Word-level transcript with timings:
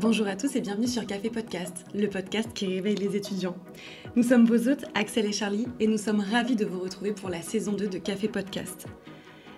Bonjour 0.00 0.28
à 0.28 0.36
tous 0.36 0.54
et 0.54 0.60
bienvenue 0.60 0.86
sur 0.86 1.04
Café 1.04 1.28
Podcast, 1.28 1.84
le 1.92 2.06
podcast 2.06 2.50
qui 2.54 2.66
réveille 2.66 2.94
les 2.94 3.16
étudiants. 3.16 3.56
Nous 4.14 4.22
sommes 4.22 4.46
vos 4.46 4.68
hôtes, 4.68 4.84
Axel 4.94 5.26
et 5.26 5.32
Charlie, 5.32 5.66
et 5.80 5.88
nous 5.88 5.98
sommes 5.98 6.20
ravis 6.20 6.54
de 6.54 6.64
vous 6.64 6.78
retrouver 6.78 7.10
pour 7.10 7.28
la 7.28 7.42
saison 7.42 7.72
2 7.72 7.88
de 7.88 7.98
Café 7.98 8.28
Podcast. 8.28 8.86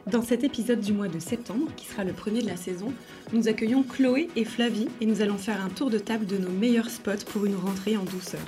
Dans 0.07 0.23
cet 0.23 0.43
épisode 0.43 0.81
du 0.81 0.95
mois 0.95 1.09
de 1.09 1.19
septembre, 1.19 1.67
qui 1.77 1.85
sera 1.85 2.05
le 2.05 2.15
premier 2.15 2.41
de 2.41 2.47
la 2.47 2.57
saison, 2.57 2.91
nous 3.35 3.49
accueillons 3.49 3.83
Chloé 3.83 4.29
et 4.35 4.47
Flavie 4.47 4.89
et 5.03 5.05
nous 5.05 5.21
allons 5.21 5.37
faire 5.37 5.63
un 5.63 5.69
tour 5.69 5.91
de 5.91 5.99
table 5.99 6.25
de 6.25 6.39
nos 6.39 6.49
meilleurs 6.49 6.89
spots 6.89 7.27
pour 7.31 7.45
une 7.45 7.57
rentrée 7.57 7.99
en 7.99 8.05
douceur. 8.05 8.41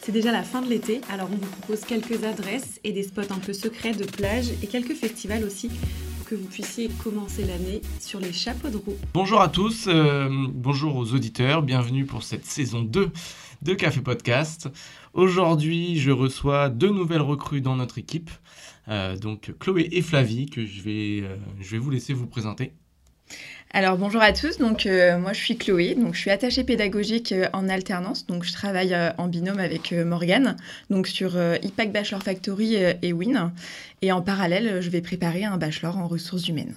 C'est 0.00 0.12
déjà 0.12 0.32
la 0.32 0.44
fin 0.44 0.62
de 0.62 0.70
l'été, 0.70 1.02
alors 1.12 1.28
on 1.30 1.36
vous 1.36 1.50
propose 1.58 1.80
quelques 1.80 2.24
adresses 2.24 2.80
et 2.84 2.92
des 2.92 3.02
spots 3.02 3.34
un 3.34 3.38
peu 3.38 3.52
secrets 3.52 3.92
de 3.92 4.06
plage 4.06 4.46
et 4.62 4.66
quelques 4.66 4.94
festivals 4.94 5.44
aussi 5.44 5.70
que 6.26 6.34
vous 6.34 6.48
puissiez 6.48 6.88
commencer 7.02 7.44
l'année 7.44 7.80
sur 8.00 8.18
les 8.18 8.32
chapeaux 8.32 8.68
de 8.68 8.76
roue. 8.76 8.96
Bonjour 9.14 9.40
à 9.40 9.48
tous, 9.48 9.86
euh, 9.86 10.28
bonjour 10.50 10.96
aux 10.96 11.14
auditeurs, 11.14 11.62
bienvenue 11.62 12.04
pour 12.04 12.24
cette 12.24 12.44
saison 12.44 12.82
2 12.82 13.10
de 13.62 13.74
Café 13.74 14.00
Podcast. 14.00 14.68
Aujourd'hui, 15.14 15.98
je 16.00 16.10
reçois 16.10 16.68
deux 16.68 16.90
nouvelles 16.90 17.22
recrues 17.22 17.60
dans 17.60 17.76
notre 17.76 17.98
équipe, 17.98 18.30
euh, 18.88 19.16
donc 19.16 19.54
Chloé 19.60 19.88
et 19.92 20.02
Flavie, 20.02 20.46
que 20.46 20.66
je 20.66 20.82
vais, 20.82 21.20
euh, 21.22 21.36
je 21.60 21.70
vais 21.70 21.78
vous 21.78 21.90
laisser 21.90 22.12
vous 22.12 22.26
présenter. 22.26 22.72
Alors 23.78 23.98
bonjour 23.98 24.22
à 24.22 24.32
tous, 24.32 24.56
donc 24.56 24.86
euh, 24.86 25.18
moi 25.18 25.34
je 25.34 25.40
suis 25.40 25.58
Chloé, 25.58 25.94
donc 25.96 26.14
je 26.14 26.20
suis 26.20 26.30
attachée 26.30 26.64
pédagogique 26.64 27.32
euh, 27.32 27.46
en 27.52 27.68
alternance, 27.68 28.26
donc 28.26 28.42
je 28.42 28.52
travaille 28.54 28.94
euh, 28.94 29.10
en 29.18 29.28
binôme 29.28 29.58
avec 29.58 29.92
Morgane, 29.92 30.56
donc 30.88 31.06
sur 31.06 31.36
IPAC 31.62 31.92
Bachelor 31.92 32.22
Factory 32.22 32.76
et 32.76 33.12
WIN, 33.12 33.52
et 34.00 34.12
en 34.12 34.22
parallèle 34.22 34.80
je 34.80 34.88
vais 34.88 35.02
préparer 35.02 35.44
un 35.44 35.58
bachelor 35.58 35.98
en 35.98 36.08
ressources 36.08 36.48
humaines. 36.48 36.74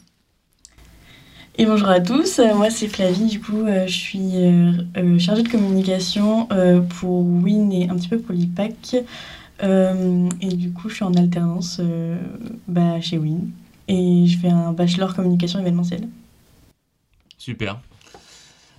Et 1.57 1.65
bonjour 1.65 1.87
à 1.87 2.01
tous, 2.01 2.41
moi 2.57 2.69
c'est 2.69 2.89
Flavie, 2.89 3.27
du 3.27 3.39
coup 3.39 3.65
je 3.65 3.93
suis 3.93 4.33
chargée 5.19 5.43
de 5.43 5.49
communication 5.49 6.49
pour 6.99 7.21
WIN 7.21 7.71
et 7.71 7.87
un 7.87 7.95
petit 7.95 8.09
peu 8.09 8.19
pour 8.19 8.35
l'IPAC, 8.35 8.97
et 9.63 10.53
du 10.53 10.73
coup 10.73 10.89
je 10.89 10.95
suis 10.95 11.05
en 11.05 11.13
alternance 11.13 11.79
bah, 12.67 12.99
chez 12.99 13.17
WIN, 13.17 13.39
et 13.87 14.25
je 14.27 14.37
fais 14.37 14.49
un 14.49 14.73
bachelor 14.73 15.15
communication 15.15 15.61
événementielle. 15.61 16.09
Super. 17.39 17.79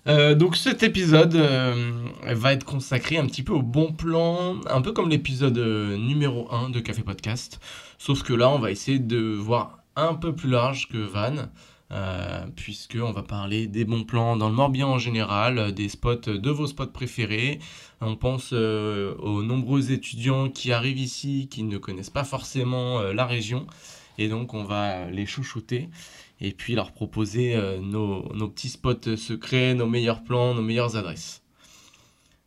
Euh, 0.07 0.35
donc 0.35 0.57
cet 0.57 0.83
épisode 0.83 1.35
euh, 1.35 1.93
va 2.25 2.53
être 2.53 2.65
consacré 2.65 3.17
un 3.17 3.27
petit 3.27 3.43
peu 3.43 3.55
au 3.55 3.63
bon 3.63 3.93
plan, 3.93 4.61
un 4.69 4.83
peu 4.83 4.93
comme 4.93 5.09
l'épisode 5.09 5.59
euh, 5.59 5.97
numéro 5.97 6.47
1 6.53 6.69
de 6.69 6.79
Café 6.81 7.03
Podcast. 7.03 7.59
Sauf 7.99 8.23
que 8.23 8.35
là, 8.35 8.51
on 8.51 8.59
va 8.59 8.71
essayer 8.71 8.99
de 8.99 9.19
voir 9.19 9.79
un 9.97 10.15
peu 10.15 10.35
plus 10.35 10.49
large 10.49 10.89
que 10.89 10.99
Van, 10.99 11.49
puisqu'on 12.55 13.13
va 13.13 13.23
parler 13.23 13.67
des 13.67 13.85
bons 13.85 14.05
plans 14.05 14.37
dans 14.37 14.49
le 14.49 14.55
Morbihan 14.55 14.91
en 14.91 14.99
général, 14.99 15.73
des 15.73 15.89
spots, 15.89 16.17
de 16.17 16.51
vos 16.51 16.67
spots 16.67 16.87
préférés. 16.87 17.59
On 18.01 18.15
pense 18.15 18.53
aux 18.53 19.43
nombreux 19.43 19.91
étudiants 19.91 20.49
qui 20.49 20.73
arrivent 20.73 21.01
ici, 21.01 21.49
qui 21.51 21.65
ne 21.65 21.77
connaissent 21.79 22.09
pas 22.11 22.25
forcément 22.25 23.03
la 23.03 23.27
région. 23.27 23.67
Et 24.19 24.29
donc 24.29 24.55
on 24.55 24.65
va 24.65 25.11
les 25.11 25.27
chouchouter 25.27 25.89
et 26.41 26.53
puis 26.53 26.75
leur 26.75 26.93
proposer 26.93 27.55
euh, 27.55 27.79
nos, 27.81 28.23
petits 28.49 28.71
spots 28.71 29.17
secrets, 29.17 29.75
nos 29.75 29.87
meilleurs 29.87 30.23
plans, 30.23 30.55
nos 30.55 30.63
meilleures 30.63 30.97
adresses. 30.97 31.43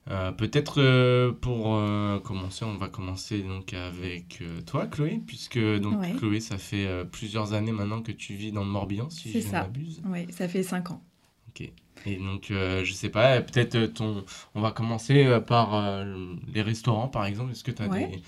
Euh, 0.09 0.33
peut-être 0.33 0.81
euh, 0.81 1.31
pour 1.31 1.81
commencer, 2.23 2.65
on 2.65 2.75
va 2.75 2.89
commencer 2.89 3.41
donc 3.41 3.73
avec 3.73 4.43
toi, 4.65 4.87
Chloé, 4.87 5.21
puisque 5.25 5.59
donc 5.59 6.17
Chloé, 6.17 6.39
ça 6.39 6.57
fait 6.57 7.05
plusieurs 7.11 7.53
années 7.53 7.71
maintenant 7.71 8.01
que 8.01 8.11
tu 8.11 8.33
vis 8.33 8.51
dans 8.51 8.63
le 8.63 8.69
Morbihan, 8.69 9.09
si 9.09 9.31
je 9.31 9.47
ne 9.47 9.51
m'abuse. 9.51 10.01
Oui, 10.05 10.27
ça 10.31 10.47
fait 10.47 10.63
cinq 10.63 10.91
ans. 10.91 11.01
Ok. 11.49 11.69
Et 12.05 12.17
donc, 12.17 12.47
je 12.49 12.91
sais 12.91 13.07
pas, 13.07 13.39
peut-être 13.39 13.93
ton. 13.93 14.25
On 14.55 14.61
va 14.61 14.71
commencer 14.71 15.39
par 15.47 16.03
les 16.53 16.61
restaurants, 16.61 17.07
par 17.07 17.25
exemple. 17.25 17.51
Est-ce 17.51 17.63
que 17.63 17.71
tu 17.71 17.81
as 17.81 17.87
des 17.87 18.21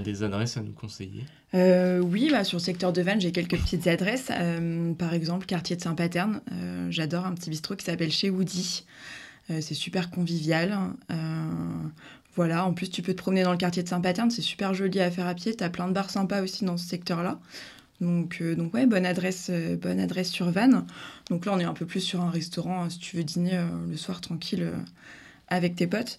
des 0.00 0.22
adresses 0.22 0.56
à 0.56 0.62
nous 0.62 0.72
conseiller 0.72 1.24
euh, 1.54 1.98
Oui, 2.00 2.28
bah, 2.30 2.44
sur 2.44 2.58
le 2.58 2.62
secteur 2.62 2.92
de 2.92 3.02
Vannes, 3.02 3.20
j'ai 3.20 3.32
quelques 3.32 3.58
petites 3.58 3.86
adresses. 3.86 4.28
Euh, 4.30 4.92
par 4.94 5.14
exemple, 5.14 5.46
quartier 5.46 5.76
de 5.76 5.82
Saint-Paterne. 5.82 6.40
Euh, 6.52 6.86
j'adore 6.90 7.26
un 7.26 7.34
petit 7.34 7.50
bistrot 7.50 7.76
qui 7.76 7.84
s'appelle 7.84 8.10
Chez 8.10 8.30
Woody. 8.30 8.84
c'est 9.48 9.74
super 9.74 10.10
convivial. 10.10 10.78
voilà, 12.34 12.66
en 12.66 12.72
plus, 12.72 12.90
tu 12.90 13.02
peux 13.02 13.12
te 13.12 13.18
promener 13.18 13.42
dans 13.42 13.52
le 13.52 13.58
quartier 13.58 13.82
de 13.82 13.88
Saint-Paterne. 13.88 14.30
C'est 14.30 14.42
super 14.42 14.74
joli 14.74 15.00
à 15.00 15.10
faire 15.10 15.26
à 15.26 15.34
pied. 15.34 15.54
Tu 15.54 15.64
as 15.64 15.70
plein 15.70 15.88
de 15.88 15.92
bars 15.92 16.10
sympas 16.10 16.42
aussi 16.42 16.64
dans 16.64 16.76
ce 16.76 16.86
secteur-là. 16.86 17.38
Donc, 18.00 18.42
donc 18.42 18.74
ouais, 18.74 18.86
bonne 18.86 19.06
adresse, 19.06 19.50
bonne 19.80 20.00
adresse 20.00 20.30
sur 20.30 20.50
Vannes. 20.50 20.84
Donc 21.30 21.46
là, 21.46 21.52
on 21.54 21.60
est 21.60 21.64
un 21.64 21.74
peu 21.74 21.86
plus 21.86 22.00
sur 22.00 22.20
un 22.20 22.30
restaurant, 22.30 22.90
si 22.90 22.98
tu 22.98 23.16
veux 23.16 23.24
dîner 23.24 23.58
le 23.88 23.96
soir 23.96 24.20
tranquille 24.20 24.72
avec 25.48 25.76
tes 25.76 25.86
potes. 25.86 26.18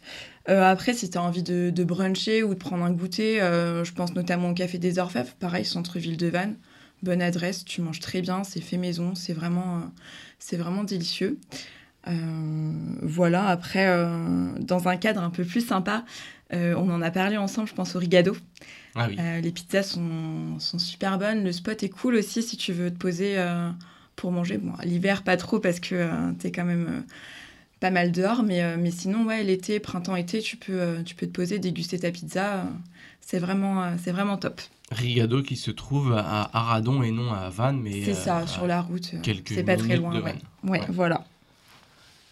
Euh, 0.50 0.64
après, 0.64 0.94
si 0.94 1.10
tu 1.10 1.18
as 1.18 1.22
envie 1.22 1.44
de, 1.44 1.84
bruncher 1.84 2.44
ou 2.44 2.54
de 2.54 2.60
prendre 2.60 2.84
un 2.84 2.92
goûter, 2.92 3.42
euh, 3.42 3.84
je 3.84 3.94
pense 3.94 4.14
notamment 4.14 4.52
au 4.52 4.54
Café 4.54 4.78
des 4.78 5.00
Orfèvres, 5.00 5.34
pareil, 5.40 5.66
centre-ville 5.66 6.18
de 6.18 6.28
Vannes. 6.28 6.56
Bonne 7.04 7.22
adresse, 7.22 7.66
tu 7.66 7.82
manges 7.82 8.00
très 8.00 8.22
bien, 8.22 8.44
c'est 8.44 8.62
fait 8.62 8.78
maison, 8.78 9.16
c'est 9.16 9.34
vraiment, 9.34 9.78
euh, 9.78 9.82
c'est 10.40 10.58
vraiment 10.58 10.84
délicieux. 10.84 11.40
voilà, 13.02 13.48
après, 13.48 13.88
dans 14.60 14.88
un 14.88 14.96
cadre 14.96 15.24
un 15.24 15.32
peu 15.32 15.44
plus 15.44 15.66
sympa, 15.66 16.06
on 16.52 16.90
en 16.92 17.02
a 17.02 17.10
parlé 17.10 17.38
ensemble, 17.38 17.68
je 17.68 17.74
pense 17.74 17.96
au 17.96 18.00
Rigado. 18.00 18.38
Ah 18.94 19.08
oui. 19.10 19.18
les 19.42 19.52
pizzas 19.52 19.84
sont, 19.84 20.60
sont, 20.60 20.80
super 20.80 21.18
bonnes, 21.18 21.44
le 21.44 21.52
spot 21.52 21.82
est 21.84 21.90
cool 21.90 22.16
aussi 22.16 22.44
si 22.44 22.58
tu 22.58 22.74
veux 22.74 22.92
te 22.92 22.98
poser 22.98 23.44
pour 24.16 24.32
manger. 24.32 24.60
Bon, 24.60 24.74
l'hiver, 24.84 25.24
pas 25.24 25.36
trop 25.36 25.60
parce 25.60 25.80
que 25.80 26.32
tu 26.40 26.48
es 26.48 26.52
quand 26.52 26.64
même 26.64 27.04
pas 27.80 27.92
mal 27.92 28.12
dehors, 28.12 28.44
mais, 28.44 28.64
euh, 28.64 28.78
mais 28.80 28.92
sinon, 28.92 29.26
ouais, 29.26 29.44
l'été, 29.44 29.80
printemps-été, 29.80 30.42
tu 30.42 30.58
peux, 30.58 30.80
euh, 30.80 31.04
tu 31.04 31.16
peux 31.16 31.28
te 31.28 31.32
poser, 31.32 31.60
déguster 31.60 32.00
ta 32.00 32.12
pizza. 32.12 32.56
Euh, 32.56 32.64
c'est 33.22 33.40
vraiment, 33.40 33.98
c'est 33.98 34.12
vraiment 34.12 34.38
top. 34.38 34.62
Rigado 34.92 35.42
qui 35.42 35.56
se 35.56 35.72
trouve 35.72 36.14
à 36.14 36.50
Aradon 36.54 37.02
et 37.02 37.10
non 37.10 37.34
à 37.34 37.50
Vannes, 37.50 37.82
mais 37.82 38.04
c'est 38.04 38.14
ça, 38.14 38.46
sur 38.46 38.68
la 38.68 38.82
route. 38.82 39.16
C'est 39.48 39.64
pas 39.64 39.78
très 39.78 39.98
loin. 39.98 40.22
Ouais. 40.22 40.36
Ouais, 40.64 40.82
voilà. 40.90 41.26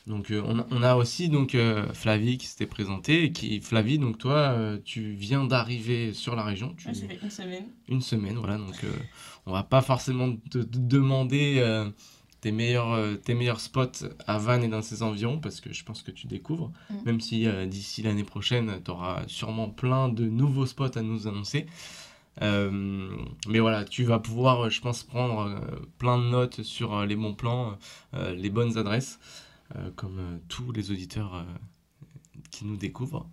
Donc 0.05 0.27
on, 0.31 0.65
on, 0.69 0.83
a 0.83 0.95
aussi 0.95 1.29
donc 1.29 1.57
Flavie 1.93 2.37
qui 2.37 2.45
s'était 2.45 2.65
présentée 2.65 3.23
et 3.23 3.31
qui 3.31 3.61
Flavie 3.61 3.97
donc 3.97 4.17
toi 4.17 4.53
tu 4.83 5.13
viens 5.13 5.45
d'arriver 5.45 6.13
sur 6.13 6.35
la 6.35 6.43
région. 6.43 6.75
Tu... 6.77 6.93
ça 6.93 7.07
fait 7.07 7.19
une 7.23 7.29
semaine. 7.31 7.65
Une 7.87 8.01
semaine 8.01 8.35
voilà 8.35 8.57
donc 8.57 8.75
on 9.45 9.53
va 9.53 9.63
pas 9.63 9.81
forcément 9.81 10.35
te 10.51 10.57
demander 10.57 11.63
tes 12.43 12.51
meilleurs, 12.51 12.91
euh, 12.91 13.15
tes 13.15 13.35
meilleurs 13.35 13.61
spots 13.61 14.05
à 14.27 14.37
Vannes 14.37 14.65
et 14.65 14.67
dans 14.67 14.81
ses 14.81 15.01
environs, 15.01 15.39
parce 15.39 15.61
que 15.61 15.71
je 15.71 15.85
pense 15.85 16.01
que 16.01 16.11
tu 16.11 16.27
découvres, 16.27 16.73
mm. 16.89 16.95
même 17.05 17.21
si 17.21 17.47
euh, 17.47 17.65
d'ici 17.65 18.01
l'année 18.01 18.25
prochaine, 18.25 18.81
tu 18.83 18.91
auras 18.91 19.23
sûrement 19.27 19.69
plein 19.69 20.09
de 20.09 20.25
nouveaux 20.25 20.65
spots 20.65 20.97
à 20.97 21.01
nous 21.01 21.25
annoncer. 21.25 21.67
Euh, 22.41 23.15
mais 23.47 23.59
voilà, 23.59 23.85
tu 23.85 24.03
vas 24.03 24.19
pouvoir, 24.19 24.69
je 24.69 24.81
pense, 24.81 25.03
prendre 25.03 25.57
plein 25.99 26.17
de 26.17 26.25
notes 26.25 26.63
sur 26.63 27.05
les 27.05 27.15
bons 27.15 27.33
plans, 27.33 27.77
les 28.13 28.49
bonnes 28.49 28.77
adresses, 28.77 29.19
comme 29.95 30.39
tous 30.49 30.71
les 30.71 30.91
auditeurs 30.91 31.45
qui 32.51 32.65
nous 32.65 32.75
découvrent. 32.75 33.29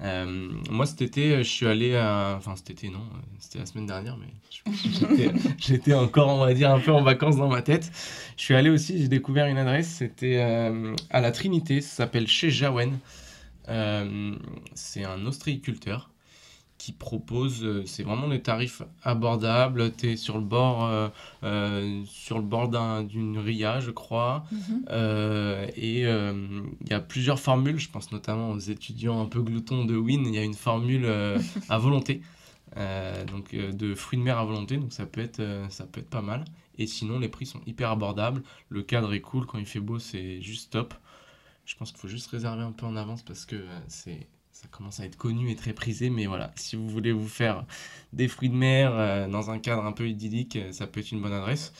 Euh, 0.00 0.50
moi, 0.70 0.86
cet 0.86 1.02
été, 1.02 1.38
je 1.38 1.48
suis 1.48 1.66
allé 1.66 1.94
à... 1.94 2.34
Enfin, 2.36 2.56
cet 2.56 2.70
été, 2.70 2.88
non, 2.88 3.02
c'était 3.38 3.60
la 3.60 3.66
semaine 3.66 3.86
dernière, 3.86 4.16
mais 4.16 4.72
j'étais 5.58 5.94
encore, 5.94 6.28
on 6.28 6.44
va 6.44 6.52
dire, 6.54 6.70
un 6.70 6.80
peu 6.80 6.92
en 6.92 7.02
vacances 7.02 7.36
dans 7.36 7.48
ma 7.48 7.62
tête. 7.62 7.90
Je 8.36 8.42
suis 8.42 8.54
allé 8.54 8.70
aussi, 8.70 8.98
j'ai 8.98 9.08
découvert 9.08 9.46
une 9.46 9.58
adresse, 9.58 9.88
c'était 9.88 10.38
euh, 10.42 10.94
à 11.10 11.20
la 11.20 11.30
Trinité, 11.30 11.80
ça 11.80 11.96
s'appelle 11.96 12.26
chez 12.26 12.50
Jawen. 12.50 12.98
Euh, 13.68 14.34
c'est 14.74 15.04
un 15.04 15.24
ostréiculteur 15.26 16.10
qui 16.84 16.92
propose, 16.92 17.64
euh, 17.64 17.82
c'est 17.86 18.02
vraiment 18.02 18.28
des 18.28 18.42
tarifs 18.42 18.82
abordables. 19.02 19.90
Tu 19.96 20.10
es 20.10 20.16
sur 20.18 20.36
le 20.36 20.44
bord, 20.44 20.84
euh, 20.84 21.08
euh, 21.42 22.02
sur 22.04 22.36
le 22.36 22.44
bord 22.44 22.68
d'une 23.04 23.38
ria, 23.38 23.80
je 23.80 23.90
crois. 23.90 24.44
Mhm. 24.52 24.84
et 25.76 26.00
il 26.00 26.90
y 26.90 26.92
a 26.92 27.00
plusieurs 27.00 27.40
formules, 27.40 27.78
je 27.78 27.88
pense 27.88 28.12
notamment 28.12 28.50
aux 28.50 28.58
étudiants 28.58 29.22
un 29.22 29.24
peu 29.24 29.40
gloutons 29.40 29.86
de 29.86 29.96
Win. 29.96 30.26
Il 30.26 30.34
y 30.34 30.38
a 30.38 30.42
une 30.42 30.52
formule 30.52 31.06
à 31.70 31.78
volonté. 31.78 32.20
donc 33.32 33.54
de 33.54 33.94
fruits 33.94 34.18
de 34.18 34.24
mer 34.24 34.36
à 34.36 34.44
volonté, 34.44 34.76
donc 34.76 34.92
ça 34.92 35.06
peut 35.06 35.22
être, 35.22 35.42
ça 35.70 35.86
peut 35.86 36.00
être 36.00 36.10
pas 36.10 36.22
mal. 36.22 36.44
Et 36.76 36.86
sinon, 36.86 37.18
les 37.18 37.28
prix 37.28 37.46
sont 37.46 37.60
hyper 37.66 37.90
abordables. 37.90 38.42
Le 38.68 38.82
cadre 38.82 39.14
est 39.14 39.20
cool, 39.22 39.46
quand 39.46 39.58
il 39.58 39.66
fait 39.66 39.80
beau, 39.80 39.98
c'est 39.98 40.42
juste 40.42 40.72
top. 40.72 40.92
Je 41.64 41.76
pense 41.76 41.92
qu'il 41.92 42.00
faut 42.00 42.08
juste 42.08 42.26
réserver 42.26 42.62
un 42.62 42.72
peu 42.72 42.84
en 42.84 42.96
avance 42.96 43.22
parce 43.22 43.46
que 43.46 43.64
c'est 43.88 44.26
ça 44.64 44.70
commence 44.70 44.98
à 44.98 45.04
être 45.04 45.18
connu 45.18 45.50
et 45.50 45.56
très 45.56 45.74
prisé, 45.74 46.08
mais 46.08 46.24
voilà, 46.24 46.50
si 46.56 46.74
vous 46.74 46.88
voulez 46.88 47.12
vous 47.12 47.28
faire 47.28 47.66
des 48.14 48.28
fruits 48.28 48.48
de 48.48 48.54
mer 48.54 48.92
euh, 48.94 49.28
dans 49.28 49.50
un 49.50 49.58
cadre 49.58 49.84
un 49.84 49.92
peu 49.92 50.08
idyllique, 50.08 50.56
euh, 50.56 50.72
ça 50.72 50.86
peut 50.86 51.00
être 51.00 51.12
une 51.12 51.20
bonne 51.20 51.34
adresse. 51.34 51.74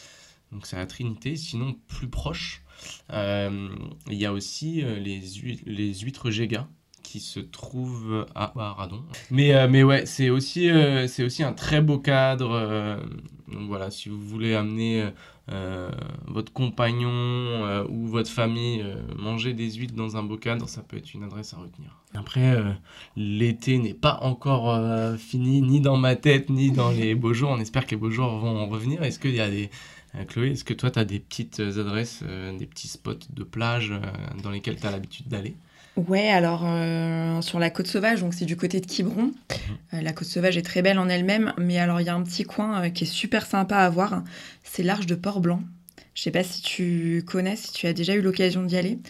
Donc 0.52 0.66
c'est 0.66 0.76
la 0.76 0.84
Trinité. 0.84 1.34
Sinon, 1.34 1.76
plus 1.88 2.08
proche, 2.08 2.62
euh, 3.10 3.70
il 4.10 4.18
y 4.18 4.26
a 4.26 4.34
aussi 4.34 4.82
les, 4.82 5.22
les 5.64 5.94
huîtres 5.94 6.30
Géga, 6.30 6.68
qui 7.02 7.20
se 7.20 7.40
trouve 7.40 8.26
à 8.34 8.52
Radon. 8.54 9.02
Mais, 9.30 9.66
mais 9.68 9.82
ouais, 9.82 10.04
c'est 10.04 10.28
aussi, 10.28 10.68
c'est 11.08 11.24
aussi 11.24 11.42
un 11.42 11.54
très 11.54 11.80
beau 11.80 11.98
cadre. 11.98 13.00
Donc 13.48 13.68
voilà, 13.68 13.90
si 13.90 14.08
vous 14.08 14.20
voulez 14.20 14.54
amener 14.54 15.10
euh, 15.50 15.90
votre 16.26 16.52
compagnon 16.52 17.10
euh, 17.10 17.84
ou 17.90 18.06
votre 18.06 18.30
famille 18.30 18.80
euh, 18.82 18.96
manger 19.18 19.52
des 19.52 19.70
huîtres 19.72 19.94
dans 19.94 20.16
un 20.16 20.36
cadre, 20.36 20.66
ça 20.68 20.82
peut 20.82 20.96
être 20.96 21.12
une 21.12 21.22
adresse 21.22 21.52
à 21.52 21.58
retenir. 21.58 22.00
Après, 22.14 22.56
l'été 23.16 23.78
n'est 23.78 23.92
pas 23.92 24.20
encore 24.22 25.18
fini, 25.18 25.60
ni 25.62 25.80
dans 25.80 25.96
ma 25.96 26.16
tête, 26.16 26.48
ni 26.48 26.70
dans 26.70 26.90
les 26.90 27.14
beaux 27.14 27.34
jours. 27.34 27.50
On 27.50 27.58
espère 27.58 27.86
que 27.86 27.90
les 27.90 27.96
beaux 27.96 28.10
jours 28.10 28.38
vont 28.38 28.68
revenir. 28.68 29.02
Est-ce 29.02 29.18
qu'il 29.18 29.34
y 29.34 29.40
a 29.40 29.50
des... 29.50 29.68
Chloé, 30.28 30.52
est-ce 30.52 30.62
que 30.62 30.74
toi, 30.74 30.92
tu 30.92 31.00
as 31.00 31.04
des 31.04 31.18
petites 31.18 31.58
adresses, 31.58 32.22
des 32.22 32.66
petits 32.66 32.86
spots 32.86 33.14
de 33.30 33.42
plage 33.42 33.92
dans 34.44 34.50
lesquels 34.50 34.76
tu 34.76 34.86
as 34.86 34.92
l'habitude 34.92 35.26
d'aller? 35.26 35.56
Ouais, 35.96 36.28
alors 36.28 36.64
euh, 36.66 37.40
sur 37.40 37.60
la 37.60 37.70
côte 37.70 37.86
sauvage, 37.86 38.20
donc 38.20 38.34
c'est 38.34 38.44
du 38.44 38.56
côté 38.56 38.80
de 38.80 38.86
Quiberon. 38.86 39.26
Mhm. 39.26 39.32
Euh, 39.94 40.00
la 40.02 40.12
côte 40.12 40.26
sauvage 40.26 40.56
est 40.56 40.62
très 40.62 40.82
belle 40.82 40.98
en 40.98 41.08
elle-même, 41.08 41.52
mais 41.56 41.78
alors 41.78 42.00
il 42.00 42.06
y 42.06 42.10
a 42.10 42.14
un 42.14 42.22
petit 42.22 42.42
coin 42.42 42.82
euh, 42.84 42.88
qui 42.90 43.04
est 43.04 43.08
super 43.08 43.46
sympa 43.46 43.78
à 43.78 43.88
voir. 43.90 44.24
C'est 44.64 44.82
l'arche 44.82 45.06
de 45.06 45.14
Port-Blanc. 45.14 45.62
Je 46.14 46.22
sais 46.22 46.30
pas 46.30 46.42
si 46.42 46.62
tu 46.62 47.24
connais, 47.26 47.56
si 47.56 47.72
tu 47.72 47.86
as 47.86 47.92
déjà 47.92 48.14
eu 48.14 48.20
l'occasion 48.20 48.62
d'y 48.64 48.76
aller. 48.76 48.96
Mhm. 48.96 49.00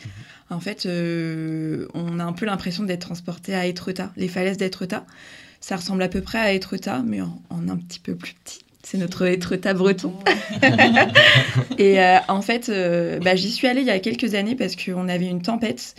En 0.51 0.61
fait, 0.61 0.87
on 0.87 2.21
a 2.21 2.25
un 2.25 2.33
peu 2.33 2.45
l'impression 2.45 2.85
d'être 2.85 3.01
transporté 3.01 3.55
à 3.55 3.67
Étretat, 3.67 4.13
les 4.17 4.29
falaises 4.29 4.59
d'Étretat. 4.59 5.05
Ça 5.61 5.77
ressemble 5.77 6.03
à 6.03 6.09
peu 6.09 6.21
près 6.21 6.39
à 6.39 6.53
Étretat, 6.53 7.03
mais 7.05 7.23
en, 7.23 7.41
un 7.51 7.77
petit 7.77 7.99
peu 7.99 8.15
plus 8.15 8.35
petit. 8.35 8.61
C'est 8.83 8.99
notre 8.99 9.27
Étretat 9.27 9.73
breton. 9.73 10.15
et 11.79 11.99
en 12.29 12.43
fait, 12.43 12.71
bah, 13.23 13.35
j'y 13.35 13.51
suis 13.51 13.67
allée 13.67 13.81
il 13.81 13.87
y 13.87 13.91
a 13.91 13.99
quelques 13.99 14.35
années 14.35 14.55
parce 14.55 14.77
qu'on 14.77 15.09
avait 15.09 15.27
une 15.27 15.43
tempête 15.43 15.95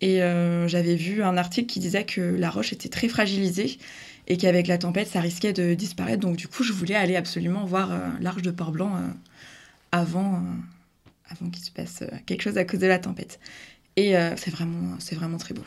et 0.00 0.22
euh, 0.22 0.68
j'avais 0.68 0.94
vu 0.94 1.22
un 1.22 1.36
article 1.36 1.66
qui 1.66 1.80
disait 1.80 2.04
que 2.04 2.20
la 2.20 2.50
roche 2.50 2.72
était 2.72 2.88
très 2.88 3.08
fragilisée 3.08 3.78
et 4.28 4.36
qu'avec 4.36 4.66
la 4.66 4.76
tempête, 4.78 5.08
ça 5.08 5.20
risquait 5.20 5.52
de 5.52 5.74
disparaître. 5.74 6.20
Donc 6.20 6.36
du 6.36 6.48
coup, 6.48 6.62
je 6.62 6.72
voulais 6.72 6.94
aller 6.94 7.16
absolument 7.16 7.64
voir 7.64 7.92
euh, 7.92 7.98
l'arche 8.20 8.42
de 8.42 8.50
Port-Blanc 8.50 8.92
euh, 8.94 9.00
avant, 9.92 10.42
avant 11.30 11.50
qu'il 11.50 11.64
se 11.64 11.70
passe 11.70 12.02
quelque 12.26 12.42
chose 12.42 12.58
à 12.58 12.64
cause 12.64 12.80
de 12.80 12.86
la 12.86 12.98
tempête. 12.98 13.40
Et 13.98 14.12
c'est 14.36 14.50
vraiment, 14.50 14.94
c'est 14.98 15.14
vraiment 15.14 15.38
très 15.38 15.54
beau. 15.54 15.62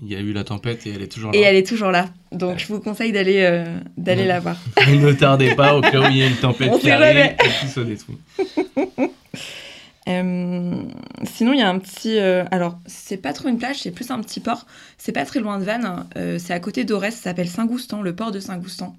Il 0.00 0.08
y 0.08 0.16
a 0.16 0.18
eu 0.18 0.32
la 0.32 0.42
tempête 0.42 0.84
et 0.84 0.90
elle 0.90 1.02
est 1.02 1.12
toujours 1.12 1.30
là. 1.30 1.38
Et 1.38 1.42
elle 1.42 1.54
est 1.54 1.66
toujours 1.66 1.92
là. 1.92 2.08
Donc 2.32 2.58
je 2.58 2.66
vous 2.66 2.80
conseille 2.80 3.12
d'aller 3.12 3.64
d'aller 3.96 4.24
la 4.24 4.40
voir. 4.40 4.56
ne 4.88 5.12
tardez 5.12 5.54
pas 5.54 5.76
au 5.76 5.80
cas 5.80 6.00
où 6.00 6.10
il 6.10 6.16
y 6.16 6.22
a 6.24 6.26
une 6.26 6.36
tempête 6.40 6.76
qui 6.80 6.90
arrive 6.90 7.18
et 7.18 7.36
tout 7.60 7.68
se 7.68 7.80
détruit. 7.80 8.18
Euh, 10.08 10.82
sinon, 11.24 11.52
il 11.52 11.58
y 11.58 11.62
a 11.62 11.68
un 11.68 11.78
petit. 11.78 12.18
Euh, 12.18 12.44
alors, 12.50 12.78
c'est 12.86 13.18
pas 13.18 13.32
trop 13.32 13.48
une 13.48 13.58
plage, 13.58 13.82
c'est 13.82 13.90
plus 13.90 14.10
un 14.10 14.20
petit 14.20 14.40
port. 14.40 14.66
C'est 14.96 15.12
pas 15.12 15.24
très 15.24 15.40
loin 15.40 15.58
de 15.58 15.64
Vannes. 15.64 16.06
Euh, 16.16 16.38
c'est 16.38 16.54
à 16.54 16.60
côté 16.60 16.84
d'Aurès, 16.84 17.14
ça 17.14 17.24
s'appelle 17.24 17.48
Saint-Goustan, 17.48 18.02
le 18.02 18.14
port 18.14 18.32
de 18.32 18.40
Saint-Goustan. 18.40 18.96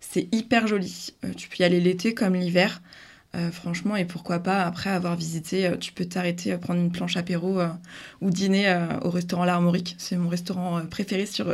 C'est 0.00 0.28
hyper 0.32 0.66
joli. 0.66 1.14
tu 1.36 1.48
peux 1.48 1.56
y 1.60 1.64
aller 1.64 1.80
l'été 1.80 2.14
comme 2.14 2.34
l'hiver. 2.34 2.80
franchement, 3.52 3.94
et 3.94 4.04
pourquoi 4.04 4.40
pas, 4.40 4.62
après 4.64 4.90
avoir 4.90 5.14
visité, 5.16 5.70
tu 5.80 5.92
peux 5.92 6.06
t'arrêter, 6.06 6.56
prendre 6.56 6.80
une 6.80 6.90
planche 6.90 7.16
apéro 7.16 7.60
ou 8.20 8.30
dîner 8.30 8.74
au 9.02 9.10
restaurant 9.10 9.44
L'Armorique. 9.44 9.96
C'est 9.98 10.16
mon 10.16 10.28
restaurant 10.28 10.80
préféré 10.86 11.26
sur, 11.26 11.52